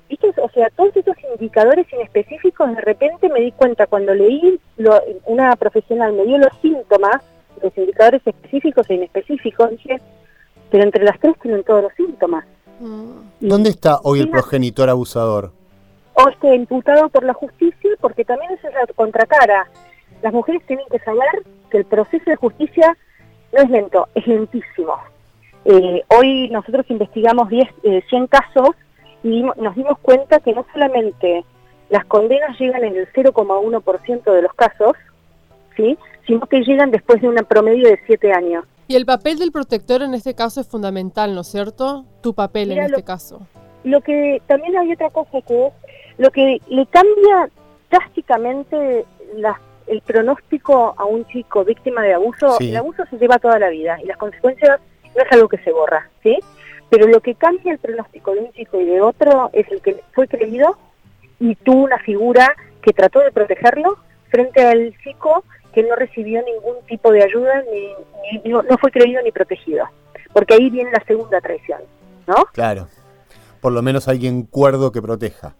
¿viste? 0.08 0.32
O 0.40 0.48
sea, 0.50 0.70
todos 0.70 0.96
estos 0.96 1.16
indicadores 1.34 1.86
inespecíficos, 1.92 2.74
de 2.74 2.80
repente 2.80 3.28
me 3.28 3.40
di 3.40 3.52
cuenta 3.52 3.86
cuando 3.86 4.14
leí, 4.14 4.58
lo, 4.76 5.00
una 5.26 5.54
profesional 5.56 6.12
me 6.12 6.24
dio 6.24 6.38
los 6.38 6.52
síntomas, 6.60 7.22
los 7.62 7.76
indicadores 7.76 8.22
específicos 8.24 8.88
e 8.90 8.94
inespecíficos, 8.94 9.70
dije, 9.70 10.00
pero 10.70 10.84
entre 10.84 11.04
las 11.04 11.18
tres 11.20 11.34
tienen 11.40 11.62
todos 11.64 11.82
los 11.82 11.92
síntomas. 11.94 12.44
¿Dónde 13.40 13.70
está 13.70 14.00
hoy 14.02 14.20
el 14.20 14.30
progenitor 14.30 14.88
abusador? 14.88 15.52
O 16.14 16.28
esté 16.28 16.54
imputado 16.54 17.08
por 17.10 17.22
la 17.24 17.32
justicia, 17.32 17.90
porque 18.00 18.24
también 18.24 18.52
esa 18.52 18.68
es 18.68 18.74
la 18.74 18.86
contracara. 18.94 19.68
Las 20.20 20.32
mujeres 20.32 20.62
tienen 20.66 20.86
que 20.90 20.98
saber 21.00 21.44
que 21.70 21.78
el 21.78 21.84
proceso 21.84 22.28
de 22.28 22.36
justicia 22.36 22.96
no 23.52 23.62
es 23.62 23.70
lento, 23.70 24.08
es 24.14 24.26
lentísimo. 24.26 24.94
Eh, 25.64 26.02
hoy 26.08 26.48
nosotros 26.50 26.84
investigamos 26.88 27.48
10, 27.48 27.68
eh, 27.84 28.02
100 28.08 28.26
casos 28.26 28.70
y 29.22 29.42
nos 29.42 29.74
dimos 29.76 29.98
cuenta 30.00 30.40
que 30.40 30.52
no 30.52 30.64
solamente 30.72 31.44
las 31.90 32.04
condenas 32.06 32.58
llegan 32.58 32.84
en 32.84 32.96
el 32.96 33.06
0,1% 33.12 34.32
de 34.32 34.42
los 34.42 34.52
casos, 34.54 34.92
¿sí? 35.76 35.98
sino 36.26 36.46
que 36.46 36.60
llegan 36.62 36.90
después 36.90 37.20
de 37.20 37.28
un 37.28 37.36
promedio 37.48 37.88
de 37.88 37.98
7 38.06 38.32
años. 38.32 38.64
Y 38.88 38.96
el 38.96 39.06
papel 39.06 39.38
del 39.38 39.52
protector 39.52 40.02
en 40.02 40.14
este 40.14 40.34
caso 40.34 40.60
es 40.60 40.68
fundamental, 40.68 41.34
¿no 41.34 41.42
es 41.42 41.48
cierto? 41.48 42.04
Tu 42.20 42.34
papel 42.34 42.68
Mira, 42.70 42.84
en 42.86 42.90
lo- 42.90 42.96
este 42.98 43.04
caso. 43.06 43.46
Lo 43.84 44.00
que 44.00 44.40
también 44.46 44.76
hay 44.76 44.92
otra 44.92 45.10
cosa 45.10 45.40
que 45.42 45.66
es 45.66 45.72
lo 46.18 46.30
que 46.30 46.60
le 46.68 46.86
cambia 46.86 47.48
drásticamente 47.90 49.04
la- 49.36 49.60
el 49.86 50.00
pronóstico 50.02 50.94
a 50.96 51.04
un 51.04 51.26
chico 51.26 51.64
víctima 51.64 52.02
de 52.02 52.14
abuso. 52.14 52.52
Sí. 52.58 52.70
El 52.70 52.76
abuso 52.76 53.04
se 53.10 53.16
lleva 53.18 53.38
toda 53.38 53.58
la 53.58 53.68
vida 53.68 53.98
y 54.02 54.06
las 54.06 54.16
consecuencias 54.16 54.80
no 55.16 55.22
es 55.22 55.32
algo 55.32 55.48
que 55.48 55.58
se 55.58 55.72
borra, 55.72 56.08
¿sí? 56.22 56.38
Pero 56.92 57.06
lo 57.08 57.20
que 57.22 57.34
cambia 57.36 57.72
el 57.72 57.78
pronóstico 57.78 58.34
de 58.34 58.40
un 58.40 58.52
chico 58.52 58.78
y 58.78 58.84
de 58.84 59.00
otro 59.00 59.48
es 59.54 59.66
el 59.72 59.80
que 59.80 60.02
fue 60.12 60.28
creído 60.28 60.76
y 61.40 61.54
tuvo 61.54 61.84
una 61.84 61.96
figura 62.00 62.54
que 62.82 62.92
trató 62.92 63.20
de 63.20 63.32
protegerlo 63.32 63.96
frente 64.28 64.62
al 64.62 64.94
chico 65.02 65.42
que 65.72 65.82
no 65.84 65.96
recibió 65.96 66.42
ningún 66.42 66.76
tipo 66.86 67.10
de 67.10 67.22
ayuda 67.24 67.62
ni, 67.72 68.40
ni- 68.44 68.50
no, 68.50 68.62
no 68.62 68.76
fue 68.76 68.90
creído 68.90 69.22
ni 69.22 69.32
protegido. 69.32 69.86
Porque 70.34 70.52
ahí 70.52 70.68
viene 70.68 70.90
la 70.92 71.02
segunda 71.06 71.40
traición, 71.40 71.80
¿no? 72.26 72.44
Claro. 72.52 72.88
Por 73.62 73.72
lo 73.72 73.80
menos 73.80 74.06
alguien 74.06 74.42
cuerdo 74.42 74.92
que 74.92 75.00
proteja. 75.00 75.54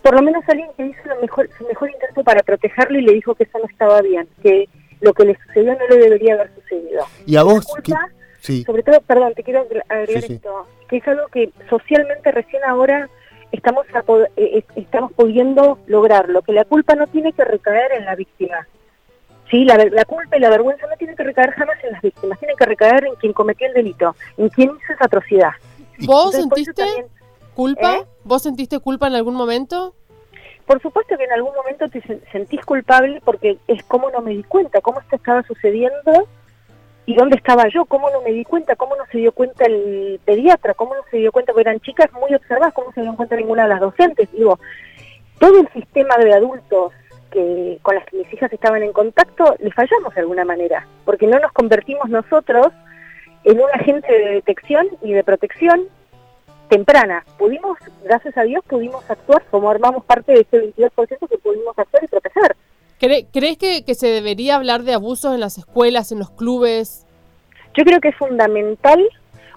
por 0.00 0.14
lo 0.14 0.22
menos 0.22 0.44
alguien 0.48 0.68
que 0.76 0.86
hizo 0.86 1.08
lo 1.08 1.20
mejor, 1.20 1.48
su 1.58 1.66
mejor 1.66 1.90
intento 1.90 2.22
para 2.22 2.42
protegerlo 2.44 2.98
y 3.00 3.02
le 3.02 3.14
dijo 3.14 3.34
que 3.34 3.44
eso 3.44 3.58
no 3.58 3.64
estaba 3.66 4.00
bien, 4.00 4.28
que 4.44 4.68
lo 5.00 5.12
que 5.12 5.24
le 5.24 5.36
sucedió 5.44 5.74
no 5.76 5.86
le 5.88 5.96
debería 5.96 6.34
haber 6.34 6.54
sucedido. 6.54 7.04
¿Y 7.26 7.34
a 7.36 7.42
vos? 7.42 7.64
culpa, 7.66 7.82
qué- 8.08 8.21
Sí. 8.42 8.64
Sobre 8.64 8.82
todo, 8.82 9.00
perdón, 9.02 9.34
te 9.34 9.44
quiero 9.44 9.60
agregar 9.88 10.06
Sí, 10.08 10.26
sí. 10.26 10.32
esto, 10.34 10.66
que 10.88 10.96
es 10.96 11.06
algo 11.06 11.28
que 11.28 11.50
socialmente 11.70 12.32
recién 12.32 12.62
ahora 12.64 13.08
estamos 13.52 13.86
a 13.94 14.02
pod- 14.02 14.28
eh, 14.36 14.58
eh, 14.58 14.64
estamos 14.74 15.12
pudiendo 15.12 15.78
lograrlo, 15.86 16.42
que 16.42 16.52
la 16.52 16.64
culpa 16.64 16.96
no 16.96 17.06
tiene 17.06 17.32
que 17.32 17.44
recaer 17.44 17.92
en 17.92 18.04
la 18.04 18.16
víctima. 18.16 18.66
Sí, 19.48 19.64
la, 19.64 19.76
ver- 19.76 19.92
la 19.92 20.04
culpa 20.04 20.36
y 20.36 20.40
la 20.40 20.50
vergüenza 20.50 20.86
no 20.88 20.96
tienen 20.96 21.14
que 21.14 21.22
recaer 21.22 21.52
jamás 21.52 21.76
en 21.84 21.92
las 21.92 22.02
víctimas, 22.02 22.38
tienen 22.40 22.56
que 22.56 22.64
recaer 22.66 23.04
en 23.04 23.14
quien 23.14 23.32
cometió 23.32 23.68
el 23.68 23.74
delito, 23.74 24.16
en 24.36 24.48
quien 24.48 24.70
hizo 24.70 24.92
esa 24.92 25.04
atrocidad. 25.04 25.52
¿Vos 26.00 26.34
Entonces, 26.34 26.40
sentiste 26.40 26.72
también- 26.82 27.06
culpa? 27.54 27.96
¿Eh? 27.98 28.04
¿Vos 28.24 28.42
sentiste 28.42 28.80
culpa 28.80 29.06
en 29.06 29.14
algún 29.14 29.34
momento? 29.36 29.94
Por 30.66 30.80
supuesto 30.82 31.16
que 31.16 31.24
en 31.24 31.32
algún 31.32 31.54
momento 31.54 31.88
te 31.88 32.02
sen- 32.02 32.20
sentís 32.32 32.64
culpable 32.64 33.20
porque 33.24 33.58
es 33.68 33.84
como 33.84 34.10
no 34.10 34.20
me 34.20 34.32
di 34.32 34.42
cuenta, 34.42 34.80
cómo 34.80 34.98
esto 35.00 35.14
estaba 35.16 35.42
sucediendo 35.44 36.26
y 37.04 37.14
dónde 37.14 37.36
estaba 37.36 37.68
yo, 37.68 37.84
cómo 37.84 38.10
no 38.10 38.22
me 38.22 38.32
di 38.32 38.44
cuenta, 38.44 38.76
cómo 38.76 38.96
no 38.96 39.04
se 39.10 39.18
dio 39.18 39.32
cuenta 39.32 39.64
el 39.66 40.20
pediatra, 40.24 40.74
cómo 40.74 40.94
no 40.94 41.02
se 41.10 41.18
dio 41.18 41.32
cuenta, 41.32 41.52
porque 41.52 41.68
eran 41.68 41.80
chicas 41.80 42.12
muy 42.12 42.34
observadas, 42.34 42.74
cómo 42.74 42.92
se 42.92 43.02
dio 43.02 43.16
cuenta 43.16 43.36
ninguna 43.36 43.64
de 43.64 43.70
las 43.70 43.80
docentes. 43.80 44.30
Digo, 44.32 44.58
todo 45.38 45.60
el 45.60 45.68
sistema 45.72 46.16
de 46.18 46.32
adultos 46.32 46.92
que 47.32 47.78
con 47.82 47.94
las 47.94 48.04
que 48.06 48.18
mis 48.18 48.32
hijas 48.32 48.52
estaban 48.52 48.82
en 48.82 48.92
contacto, 48.92 49.56
le 49.58 49.72
fallamos 49.72 50.14
de 50.14 50.20
alguna 50.20 50.44
manera, 50.44 50.86
porque 51.04 51.26
no 51.26 51.38
nos 51.40 51.50
convertimos 51.52 52.08
nosotros 52.08 52.68
en 53.44 53.58
un 53.58 53.70
agente 53.72 54.12
de 54.12 54.34
detección 54.34 54.86
y 55.02 55.12
de 55.12 55.24
protección 55.24 55.88
temprana. 56.68 57.24
Pudimos, 57.38 57.78
gracias 58.04 58.36
a 58.36 58.42
Dios, 58.42 58.64
pudimos 58.66 59.08
actuar, 59.10 59.42
como 59.50 59.70
armamos 59.70 60.04
parte 60.04 60.32
de 60.32 60.40
ese 60.40 60.74
22% 60.74 61.28
que 61.28 61.38
pudimos 61.38 61.76
actuar 61.78 62.04
y 62.04 62.06
proteger. 62.06 62.56
¿Cre- 63.02 63.26
¿Crees 63.32 63.58
que, 63.58 63.84
que 63.84 63.94
se 63.94 64.06
debería 64.06 64.54
hablar 64.56 64.84
de 64.84 64.94
abusos 64.94 65.34
en 65.34 65.40
las 65.40 65.58
escuelas, 65.58 66.12
en 66.12 66.20
los 66.20 66.30
clubes? 66.30 67.04
Yo 67.76 67.84
creo 67.84 68.00
que 68.00 68.08
es 68.10 68.16
fundamental, 68.16 69.04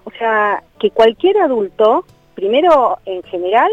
o 0.04 0.10
sea, 0.18 0.62
que 0.80 0.90
cualquier 0.90 1.38
adulto, 1.38 2.04
primero 2.34 2.98
en 3.06 3.22
general, 3.22 3.70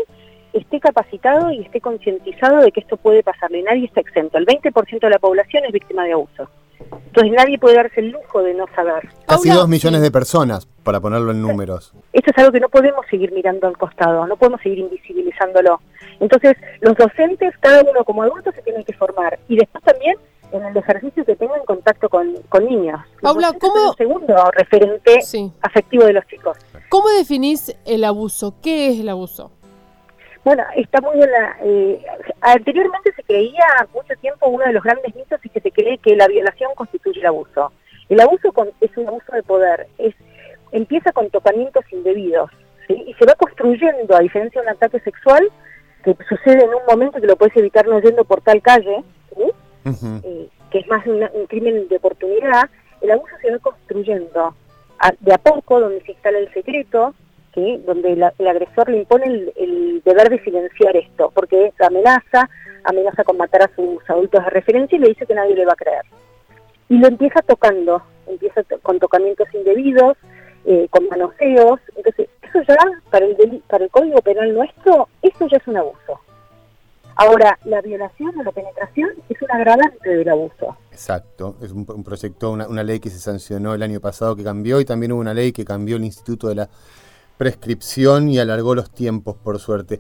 esté 0.54 0.80
capacitado 0.80 1.52
y 1.52 1.62
esté 1.62 1.82
concientizado 1.82 2.58
de 2.62 2.72
que 2.72 2.82
esto 2.82 2.98
puede 2.98 3.24
pasarle. 3.24 3.64
Nadie 3.64 3.86
está 3.86 4.02
exento. 4.02 4.38
El 4.38 4.46
20% 4.46 5.00
de 5.00 5.10
la 5.10 5.18
población 5.18 5.66
es 5.66 5.72
víctima 5.72 6.04
de 6.06 6.14
abuso. 6.14 6.48
Entonces 7.08 7.34
nadie 7.34 7.58
puede 7.58 7.76
darse 7.78 8.02
el 8.02 8.10
lujo 8.12 8.44
de 8.44 8.54
no 8.54 8.66
saber. 8.76 9.10
Casi 9.26 9.50
dos 9.50 9.68
millones 9.68 10.02
de 10.02 10.12
personas, 10.12 10.68
para 10.84 11.00
ponerlo 11.00 11.32
en 11.32 11.42
números. 11.42 11.94
Esto 12.12 12.30
es 12.32 12.38
algo 12.38 12.52
que 12.52 12.60
no 12.60 12.70
podemos 12.70 13.06
seguir 13.10 13.32
mirando 13.32 13.68
al 13.68 13.78
costado, 13.78 14.28
no 14.28 14.36
podemos 14.38 14.62
seguir 14.62 14.80
invisibilizándolo. 14.80 15.80
Entonces, 16.24 16.56
los 16.82 16.96
docentes, 16.96 17.54
cada 17.60 17.82
uno 17.84 18.04
como 18.06 18.24
adulto, 18.24 18.52
se 18.54 18.62
tienen 18.62 18.84
que 18.84 18.94
formar. 18.94 19.38
Y 19.50 19.58
después 19.58 19.84
también 19.84 20.16
en 20.54 20.64
el 20.66 20.78
ejercicio 20.78 21.26
que 21.26 21.36
tengan 21.36 21.64
contacto 21.66 22.08
con, 22.10 22.34
con 22.50 22.66
niños. 22.66 23.00
Paula, 23.22 23.52
¿cómo- 23.60 23.92
el 23.92 23.98
segundo 23.98 24.36
referente 24.52 25.20
afectivo 25.62 26.06
de 26.06 26.14
los 26.14 26.26
chicos. 26.28 26.58
¿Cómo 26.90 27.10
definís 27.10 27.76
el 27.86 28.04
abuso? 28.04 28.54
¿Qué 28.62 28.90
es 28.90 29.00
el 29.00 29.10
abuso? 29.10 29.52
Bueno, 30.46 30.64
está 30.76 31.02
muy 31.02 31.22
en 31.22 31.32
la... 31.32 31.58
eh, 31.64 32.06
anteriormente 32.42 33.12
se 33.16 33.24
creía 33.24 33.66
mucho 33.94 34.14
tiempo, 34.22 34.48
uno 34.50 34.66
de 34.66 34.74
los 34.74 34.84
grandes 34.84 35.16
mitos 35.16 35.40
es 35.44 35.52
que 35.52 35.60
se 35.62 35.72
cree 35.72 35.98
que 35.98 36.16
la 36.16 36.28
violación 36.28 36.70
constituye 36.76 37.20
el 37.22 37.26
abuso. 37.28 37.72
El 38.10 38.20
abuso 38.20 38.52
con- 38.52 38.72
es 38.82 38.96
un 38.98 39.08
abuso 39.08 39.32
de 39.34 39.44
poder, 39.44 39.88
es 39.98 40.14
empieza 40.72 41.12
con 41.14 41.30
tocamientos 41.30 41.84
indebidos 41.92 42.50
¿sí? 42.88 42.94
y 43.08 43.14
se 43.14 43.26
va 43.26 43.36
construyendo, 43.36 44.16
a 44.16 44.20
diferencia 44.20 44.62
de 44.62 44.68
un 44.68 44.74
ataque 44.74 45.00
sexual, 45.00 45.48
que 46.04 46.16
sucede 46.28 46.64
en 46.66 46.70
un 46.70 46.86
momento 46.88 47.20
que 47.22 47.28
lo 47.28 47.36
puedes 47.36 47.56
evitar 47.58 47.88
no 47.88 48.00
yendo 48.00 48.24
por 48.26 48.42
tal 48.42 48.62
calle, 48.62 49.04
¿sí? 49.36 49.44
eh, 50.24 50.48
que 50.72 50.80
es 50.80 50.88
más 50.88 51.06
una- 51.08 51.32
un 51.34 51.46
crimen 51.48 51.88
de 51.88 51.96
oportunidad, 51.98 52.70
el 53.02 53.12
abuso 53.12 53.36
se 53.42 53.52
va 53.52 53.60
construyendo 53.60 54.54
a- 55.00 55.14
de 55.20 55.34
a 55.34 55.38
poco, 55.38 55.80
donde 55.80 56.02
se 56.02 56.12
instala 56.14 56.38
el 56.40 56.52
secreto, 56.54 57.14
¿sí? 57.54 57.82
donde 57.86 58.16
la- 58.16 58.34
el 58.38 58.48
agresor 58.48 58.90
le 58.90 58.98
impone 58.98 59.26
el, 59.28 59.54
el 59.56 60.02
deber 60.04 60.30
de 60.30 60.40
silenciar 60.44 60.96
esto, 60.96 61.32
porque 61.36 61.74
la 61.80 61.88
amenaza, 61.88 62.50
amenaza 62.84 63.24
con 63.24 63.38
matar 63.38 63.64
a 63.64 63.72
sus 63.76 63.98
adultos 64.10 64.44
de 64.44 64.50
referencia 64.50 64.96
y 64.98 65.00
le 65.00 65.10
dice 65.10 65.26
que 65.26 65.36
nadie 65.36 65.56
le 65.56 65.66
va 65.66 65.74
a 65.74 65.78
creer. 65.78 66.04
Y 66.90 66.98
lo 66.98 67.08
empieza 67.08 67.42
tocando, 67.42 68.02
empieza 68.28 68.64
to- 68.64 68.80
con 68.82 69.00
tocamientos 69.00 69.48
indebidos, 69.54 70.18
eh, 70.66 70.88
con 70.90 71.08
manoseos, 71.10 71.80
entonces 71.96 72.30
eso 72.42 72.62
ya, 72.68 72.78
para 73.10 73.26
el, 73.26 73.36
deli- 73.38 73.62
para 73.68 73.84
el 73.86 73.90
Código 73.90 74.22
Penal 74.22 74.54
nuestro, 74.54 75.10
eso 75.22 75.48
ya 75.48 75.58
es 75.58 75.68
un 75.68 75.78
abuso. 75.78 76.20
Ahora, 77.16 77.60
la 77.66 77.80
violación 77.82 78.38
o 78.40 78.44
la 78.44 78.52
penetración 78.52 79.10
es 79.30 79.40
un 79.42 79.52
agravante 79.52 80.10
del 80.10 80.28
abuso. 80.30 80.76
Exacto, 80.92 81.56
es 81.62 81.72
un, 81.72 81.86
un 81.88 82.04
proyecto, 82.04 82.50
una, 82.52 82.68
una 82.68 82.84
ley 82.84 83.00
que 83.00 83.10
se 83.12 83.20
sancionó 83.20 83.76
el 83.76 83.84
año 83.84 84.00
pasado 84.00 84.36
que 84.36 84.44
cambió 84.44 84.80
y 84.80 84.86
también 84.86 85.12
hubo 85.12 85.22
una 85.22 85.34
ley 85.34 85.52
que 85.52 85.64
cambió 85.64 85.98
el 85.98 86.04
Instituto 86.06 86.48
de 86.48 86.56
la 86.56 86.70
Prescripción 87.38 88.30
y 88.30 88.40
alargó 88.40 88.74
los 88.74 88.92
tiempos, 88.92 89.36
por 89.44 89.60
suerte. 89.60 90.00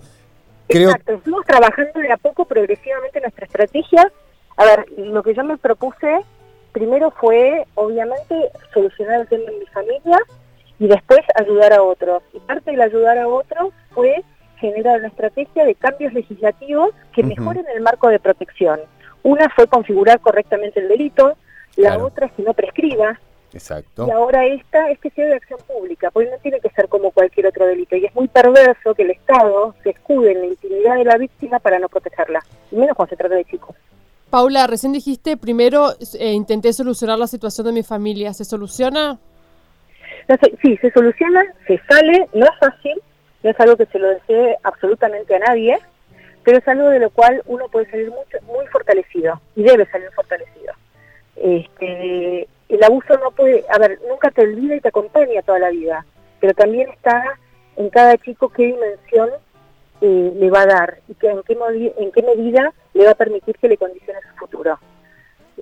Creo 0.67 0.89
Exacto, 0.89 1.19
fuimos 1.23 1.45
trabajando 1.45 1.99
de 1.99 2.11
a 2.11 2.17
poco 2.17 2.45
progresivamente 2.45 3.21
nuestra 3.21 3.45
estrategia. 3.45 4.11
A 4.57 4.65
ver, 4.65 4.85
lo 4.97 5.21
que 5.21 5.33
yo 5.35 5.43
me 5.43 5.57
propuse 5.57 6.21
primero 6.71 7.11
fue, 7.11 7.65
obviamente, 7.75 8.49
solucionar 8.73 9.21
el 9.21 9.27
tema 9.27 9.51
en 9.51 9.59
mi 9.59 9.65
familia 9.67 10.17
y 10.83 10.87
después 10.87 11.21
ayudar 11.35 11.71
a 11.71 11.81
otros. 11.81 12.23
Y 12.33 12.39
parte 12.41 12.71
del 12.71 12.81
ayudar 12.81 13.17
a 13.17 13.27
otros 13.29 13.69
fue 13.91 14.21
generar 14.57 14.99
una 14.99 15.07
estrategia 15.07 15.63
de 15.63 15.75
cambios 15.75 16.11
legislativos 16.11 16.89
que 17.13 17.23
mejoren 17.23 17.65
el 17.73 17.81
marco 17.81 18.09
de 18.09 18.19
protección. 18.19 18.81
Una 19.23 19.49
fue 19.55 19.65
configurar 19.67 20.19
correctamente 20.19 20.81
el 20.81 20.89
delito, 20.89 21.37
la 21.77 21.91
Claro. 21.91 22.07
otra 22.07 22.25
es 22.27 22.33
que 22.33 22.43
no 22.43 22.53
prescriba, 22.53 23.17
Exacto. 23.53 24.05
y 24.07 24.11
ahora 24.11 24.45
esta 24.45 24.89
es 24.91 24.99
que 24.99 25.09
sea 25.11 25.25
de 25.25 25.35
acción 25.35 25.59
pública, 25.65 26.11
porque 26.11 26.29
no 26.29 26.37
tiene 26.39 26.59
que 26.59 26.69
ser 26.71 26.89
como 26.89 27.11
cualquier 27.11 27.47
otro 27.47 27.65
delito. 27.65 27.95
Y 27.95 28.05
es 28.05 28.13
muy 28.13 28.27
perverso 28.27 28.93
que 28.93 29.03
el 29.03 29.11
Estado 29.11 29.73
se 29.83 29.91
escude 29.91 30.33
en 30.33 30.39
la 30.41 30.45
intimidad 30.47 30.95
de 30.95 31.05
la 31.05 31.17
víctima 31.17 31.59
para 31.59 31.79
no 31.79 31.87
protegerla, 31.87 32.43
y 32.71 32.75
menos 32.75 32.93
cuando 32.97 33.11
se 33.11 33.15
trata 33.15 33.35
de 33.35 33.45
chicos. 33.45 33.73
Paula, 34.29 34.67
recién 34.67 34.91
dijiste, 34.91 35.37
primero 35.37 35.91
eh, 36.19 36.31
intenté 36.33 36.73
solucionar 36.73 37.17
la 37.19 37.27
situación 37.27 37.67
de 37.67 37.71
mi 37.71 37.83
familia. 37.83 38.33
¿Se 38.33 38.43
soluciona? 38.43 39.17
Sí, 40.61 40.77
se 40.77 40.91
soluciona, 40.91 41.43
se 41.67 41.79
sale, 41.89 42.27
no 42.33 42.45
es 42.45 42.57
fácil, 42.59 43.01
no 43.43 43.49
es 43.49 43.59
algo 43.59 43.75
que 43.75 43.85
se 43.87 43.99
lo 43.99 44.09
desee 44.09 44.57
absolutamente 44.63 45.35
a 45.35 45.39
nadie, 45.39 45.77
pero 46.43 46.57
es 46.57 46.67
algo 46.67 46.89
de 46.89 46.99
lo 46.99 47.09
cual 47.09 47.41
uno 47.45 47.67
puede 47.67 47.89
salir 47.89 48.09
mucho, 48.09 48.37
muy 48.45 48.65
fortalecido 48.67 49.41
y 49.55 49.63
debe 49.63 49.85
salir 49.87 50.09
fortalecido. 50.15 50.73
Este, 51.35 52.47
el 52.69 52.83
abuso 52.83 53.17
no 53.17 53.31
puede, 53.31 53.65
a 53.69 53.77
ver, 53.77 53.99
nunca 54.07 54.31
te 54.31 54.41
olvida 54.41 54.75
y 54.75 54.81
te 54.81 54.89
acompaña 54.89 55.41
toda 55.41 55.59
la 55.59 55.69
vida, 55.69 56.05
pero 56.39 56.53
también 56.53 56.89
está 56.89 57.37
en 57.75 57.89
cada 57.89 58.17
chico 58.17 58.49
qué 58.49 58.67
dimensión 58.67 59.29
eh, 60.01 60.33
le 60.35 60.49
va 60.49 60.61
a 60.61 60.67
dar 60.67 60.97
y 61.07 61.15
que, 61.15 61.27
en, 61.27 61.43
qué 61.43 61.57
en 61.97 62.11
qué 62.11 62.21
medida 62.23 62.73
le 62.93 63.05
va 63.05 63.11
a 63.11 63.15
permitir 63.15 63.57
que 63.57 63.67
le 63.67 63.77
condicione 63.77 64.19
su 64.21 64.37
futuro. 64.37 64.79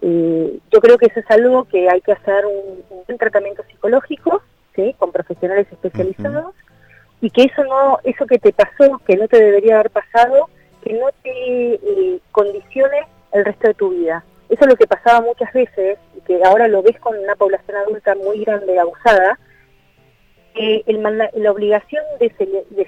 Eh, 0.02 0.60
yo 0.72 0.80
creo 0.80 0.98
que 0.98 1.06
eso 1.08 1.20
es 1.20 1.30
algo 1.30 1.66
que 1.66 1.90
hay 1.90 2.02
que 2.02 2.12
hacer 2.12 2.46
un, 2.46 3.04
un 3.08 3.18
tratamiento 3.18 3.64
psicológico, 3.70 4.42
¿sí? 4.76 4.96
con 4.98 5.12
profesionales 5.12 5.68
especializados, 5.72 6.56
y 7.22 7.30
que 7.30 7.44
eso 7.44 7.64
no, 7.64 8.00
eso 8.04 8.26
que 8.26 8.40
te 8.40 8.52
pasó, 8.52 9.00
que 9.06 9.16
no 9.16 9.28
te 9.28 9.40
debería 9.40 9.76
haber 9.76 9.92
pasado, 9.92 10.50
que 10.84 10.94
no 10.94 11.08
te 11.22 11.74
eh, 11.76 12.20
condicione 12.32 13.08
el 13.32 13.46
resto 13.46 13.68
de 13.68 13.74
tu 13.76 13.90
vida. 13.92 14.24
Eso 14.50 14.62
es 14.62 14.68
lo 14.68 14.76
que 14.76 14.88
pasaba 14.88 15.22
muchas 15.22 15.54
veces, 15.54 16.00
y 16.18 16.22
que 16.22 16.44
ahora 16.44 16.68
lo 16.68 16.82
ves 16.82 17.00
con 17.00 17.18
una 17.18 17.36
población 17.36 17.78
adulta 17.78 18.16
muy 18.16 18.44
grande, 18.44 18.80
abusada, 18.80 19.40
que 20.54 20.84
el 20.86 21.02
la 21.02 21.52
obligación 21.52 22.04
de, 22.20 22.34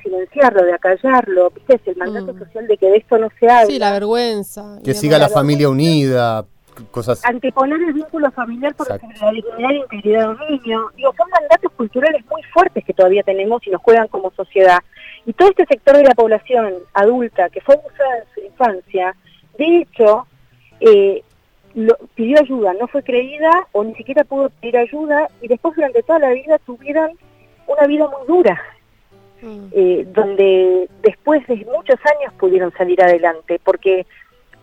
silenciarlo, 0.04 0.64
de 0.64 0.74
acallarlo, 0.74 1.52
¿viste? 1.52 1.80
el 1.86 1.96
mandato 1.96 2.34
mm. 2.34 2.40
social 2.40 2.68
de 2.68 2.78
que 2.78 2.88
de 2.88 2.98
esto 2.98 3.18
no 3.18 3.30
se 3.40 3.50
hable. 3.50 3.72
Sí, 3.72 3.80
la 3.80 3.94
vergüenza. 3.94 4.80
Que 4.84 4.94
siga 4.94 5.18
la, 5.18 5.30
familia 5.30 5.70
unida, 5.70 6.46
cosas... 6.92 7.24
Anteponer 7.26 7.82
el 7.82 7.94
vínculo 7.94 8.32
familiar 8.32 8.76
por 8.76 8.90
la 8.90 8.98
dignidad 8.98 9.72
e 9.72 9.76
integridad 9.76 10.22
de 10.22 10.30
un 10.30 10.52
niño. 10.52 10.90
Digo, 10.96 11.14
son 11.18 11.30
mandatos 11.30 11.72
culturales 11.74 12.26
muy 12.30 12.42
fuertes 12.54 12.84
que 12.84 12.94
todavía 12.94 13.24
tenemos 13.24 13.66
y 13.66 13.70
nos 13.70 13.82
juegan 13.82 14.08
como 14.08 14.32
sociedad. 14.32 14.80
Y 15.26 15.34
todo 15.34 15.50
este 15.50 15.66
sector 15.66 15.98
de 15.98 16.04
la 16.04 16.16
población 16.16 16.74
adulta 16.94 17.50
que 17.50 17.62
fue 17.62 17.76
abusada 17.76 18.18
en 18.18 18.24
su 18.34 18.42
infancia, 18.42 19.16
de 19.58 19.78
hecho, 19.78 20.28
eh, 20.80 21.24
pidió 22.16 22.40
ayuda, 22.40 22.74
no 22.74 22.88
fue 22.88 23.04
creída 23.04 23.52
o 23.72 23.84
ni 23.84 23.96
siquiera 23.96 24.24
pudo 24.24 24.50
pedir 24.50 24.78
ayuda 24.78 25.28
y 25.42 25.48
después 25.48 25.76
durante 25.76 26.04
toda 26.04 26.20
la 26.20 26.30
vida 26.30 26.60
tuvieron 26.60 27.12
una 27.68 27.88
vida 27.88 28.08
muy 28.08 28.28
dura, 28.28 28.62
mm. 29.42 29.66
eh, 29.72 30.08
donde 30.14 30.90
después 31.02 31.46
de 31.48 31.56
muchos 31.66 32.00
años 32.06 32.34
pudieron 32.38 32.72
salir 32.74 33.02
adelante, 33.02 33.60
porque 33.64 34.06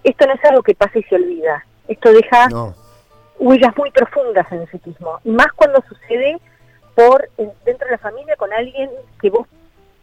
esto 0.05 0.27
no 0.27 0.35
es 0.35 0.45
algo 0.45 0.63
que 0.63 0.75
pasa 0.75 0.99
y 0.99 1.03
se 1.05 1.17
olvida, 1.17 1.67
esto 1.91 2.13
deja 2.13 2.49
huellas 3.39 3.77
muy 3.77 3.91
profundas 3.91 4.47
en 4.53 4.61
el 4.61 4.71
psiquismo, 4.71 5.19
y 5.25 5.31
más 5.31 5.49
cuando 5.57 5.83
sucede 5.89 6.39
por 6.95 7.29
dentro 7.37 7.87
de 7.87 7.93
la 7.93 7.99
familia 7.99 8.37
con 8.37 8.53
alguien 8.53 8.91
que 9.21 9.31
vos 9.31 9.47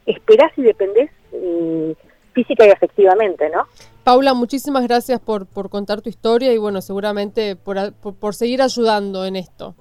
esperás 0.05 0.51
y 0.57 0.63
dependés 0.63 1.09
eh, 1.31 1.95
física 2.33 2.65
y 2.65 2.71
afectivamente, 2.71 3.49
¿no? 3.49 3.67
Paula, 4.03 4.33
muchísimas 4.33 4.83
gracias 4.83 5.19
por, 5.19 5.45
por 5.45 5.69
contar 5.69 6.01
tu 6.01 6.09
historia 6.09 6.53
y 6.53 6.57
bueno, 6.57 6.81
seguramente 6.81 7.55
por, 7.55 7.93
por, 7.93 8.35
seguir 8.35 8.61
ayudando 8.61 9.25
en 9.25 9.35
esto. 9.35 9.75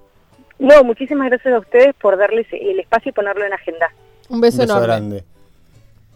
No, 0.58 0.84
muchísimas 0.84 1.28
gracias 1.28 1.54
a 1.54 1.58
ustedes 1.58 1.94
por 1.94 2.16
darles 2.16 2.46
el 2.52 2.80
espacio 2.80 3.10
y 3.10 3.12
ponerlo 3.12 3.44
en 3.44 3.52
agenda. 3.52 3.92
Un 4.28 4.40
beso, 4.40 4.62
Un 4.62 4.68
beso 4.68 4.80
grande. 4.80 5.24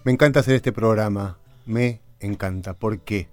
Me 0.04 0.12
encanta 0.12 0.40
hacer 0.40 0.54
este 0.54 0.72
programa, 0.72 1.38
me 1.66 2.00
encanta. 2.20 2.74
¿Por 2.74 3.00
qué? 3.00 3.28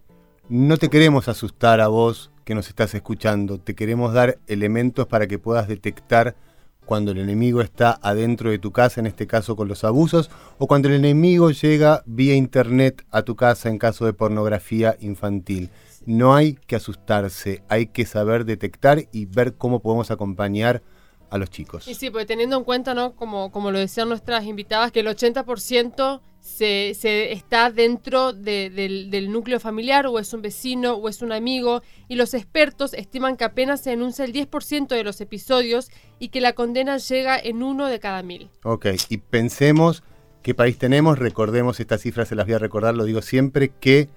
No 0.50 0.78
te 0.78 0.90
queremos 0.90 1.28
asustar 1.28 1.82
a 1.82 1.88
vos 1.88 2.32
que 2.48 2.56
nos 2.56 2.70
estás 2.70 2.96
escuchando, 2.96 3.60
te 3.60 3.76
queremos 3.76 4.14
dar 4.14 4.40
elementos 4.48 5.06
para 5.06 5.28
que 5.28 5.38
puedas 5.38 5.68
detectar 5.68 6.38
cuando 6.86 7.12
el 7.12 7.18
enemigo 7.18 7.60
está 7.60 8.00
adentro 8.02 8.50
de 8.50 8.58
tu 8.58 8.72
casa, 8.72 9.02
en 9.02 9.06
este 9.06 9.28
caso 9.28 9.58
con 9.58 9.68
los 9.68 9.84
abusos, 9.84 10.32
o 10.58 10.66
cuando 10.66 10.88
el 10.88 10.94
enemigo 10.94 11.52
llega 11.52 12.04
vía 12.06 12.36
internet 12.36 13.06
a 13.12 13.24
tu 13.24 13.36
casa 13.36 13.68
en 13.68 13.78
caso 13.78 14.06
de 14.06 14.14
pornografía 14.14 14.96
infantil. 15.02 15.72
No 16.06 16.36
hay 16.36 16.54
que 16.54 16.78
asustarse, 16.78 17.64
hay 17.68 17.88
que 17.88 18.06
saber 18.06 18.46
detectar 18.46 19.04
y 19.12 19.26
ver 19.26 19.56
cómo 19.56 19.82
podemos 19.82 20.10
acompañar 20.10 20.82
a 21.30 21.38
los 21.38 21.50
chicos. 21.50 21.86
Y 21.86 21.96
sí, 21.96 22.10
porque 22.10 22.28
teniendo 22.28 22.56
en 22.56 22.64
cuenta, 22.64 22.94
¿no? 22.94 23.14
Como, 23.14 23.52
como 23.52 23.72
lo 23.72 23.80
decían 23.80 24.08
nuestras 24.08 24.46
invitadas, 24.46 24.94
que 24.94 25.02
el 25.02 25.08
80% 25.08 26.22
se, 26.48 27.32
está 27.34 27.72
dentro 27.72 28.32
del, 28.32 29.12
del, 29.12 29.32
núcleo 29.32 29.60
familiar, 29.60 30.08
o 30.08 30.18
es 30.18 30.34
un 30.34 30.42
vecino, 30.42 30.94
o 30.94 31.10
es 31.10 31.22
un 31.22 31.34
amigo, 31.34 31.84
y 32.08 32.16
los 32.16 32.34
expertos 32.34 32.94
estiman 32.94 33.36
que 33.36 33.44
apenas 33.44 33.82
se 33.82 33.92
denuncia 33.92 34.24
el 34.24 34.34
10% 34.34 34.88
de 34.88 35.04
los 35.04 35.20
episodios 35.20 35.90
y 36.20 36.30
que 36.30 36.40
la 36.40 36.54
condena 36.54 36.98
llega 36.98 37.38
en 37.38 37.64
uno 37.64 37.88
de 37.88 38.00
cada 38.00 38.24
mil. 38.24 38.50
Ok, 38.64 38.88
y 39.10 39.18
pensemos 39.18 40.04
qué 40.42 40.56
país 40.56 40.78
tenemos, 40.78 41.20
recordemos 41.20 41.82
estas 41.82 42.02
cifras, 42.02 42.30
se 42.30 42.36
las 42.36 42.46
voy 42.46 42.56
a 42.56 42.60
recordar, 42.60 42.96
lo 42.96 43.04
digo 43.04 43.22
siempre, 43.22 43.70
que 43.80 44.08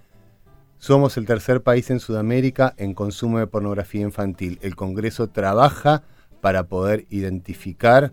somos 0.78 1.16
el 1.16 1.26
tercer 1.26 1.62
país 1.62 1.90
en 1.90 1.98
Sudamérica 1.98 2.74
en 2.78 2.94
consumo 2.94 3.40
de 3.40 3.48
pornografía 3.48 4.02
infantil. 4.02 4.58
El 4.62 4.76
Congreso 4.76 5.28
trabaja 5.28 6.04
para 6.40 6.68
poder 6.68 7.06
identificar 7.10 8.12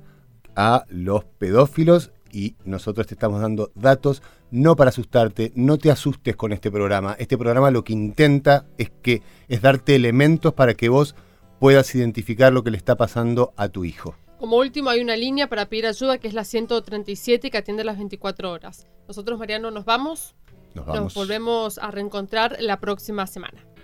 a 0.56 0.86
los 0.89 1.23
pedófilos 1.23 2.12
y 2.38 2.56
nosotros 2.65 3.08
te 3.08 3.15
estamos 3.15 3.41
dando 3.41 3.71
datos 3.73 4.21
no 4.52 4.76
para 4.76 4.89
asustarte, 4.89 5.52
no 5.56 5.80
te 5.80 5.89
asustes 5.89 6.36
con 6.36 6.54
este 6.54 6.69
programa. 6.69 7.15
Este 7.17 7.36
programa 7.36 7.71
lo 7.71 7.84
que 7.84 7.93
intenta 7.93 8.67
es 8.78 8.91
que 9.02 9.23
es 9.47 9.60
darte 9.63 9.95
elementos 9.95 10.54
para 10.54 10.76
que 10.76 10.88
vos 10.88 11.15
puedas 11.60 11.95
identificar 11.95 12.54
lo 12.54 12.63
que 12.63 12.69
le 12.69 12.78
está 12.78 12.95
pasando 12.95 13.54
a 13.58 13.69
tu 13.69 13.86
hijo. 13.86 14.15
Como 14.38 14.58
último 14.58 14.91
hay 14.91 15.02
una 15.02 15.15
línea 15.15 15.50
para 15.50 15.65
pedir 15.65 15.88
ayuda 15.88 16.19
que 16.19 16.28
es 16.28 16.36
la 16.36 16.43
137 16.43 17.50
que 17.50 17.58
atiende 17.58 17.84
las 17.84 17.97
24 17.97 18.52
horas. 18.52 18.86
Nosotros 19.08 19.39
Mariano 19.39 19.71
nos 19.71 19.86
vamos. 19.86 20.36
Nos, 20.76 20.86
vamos. 20.86 21.02
nos 21.02 21.13
volvemos 21.15 21.80
a 21.80 21.89
reencontrar 21.89 22.58
la 22.60 22.80
próxima 22.80 23.26
semana. 23.26 23.65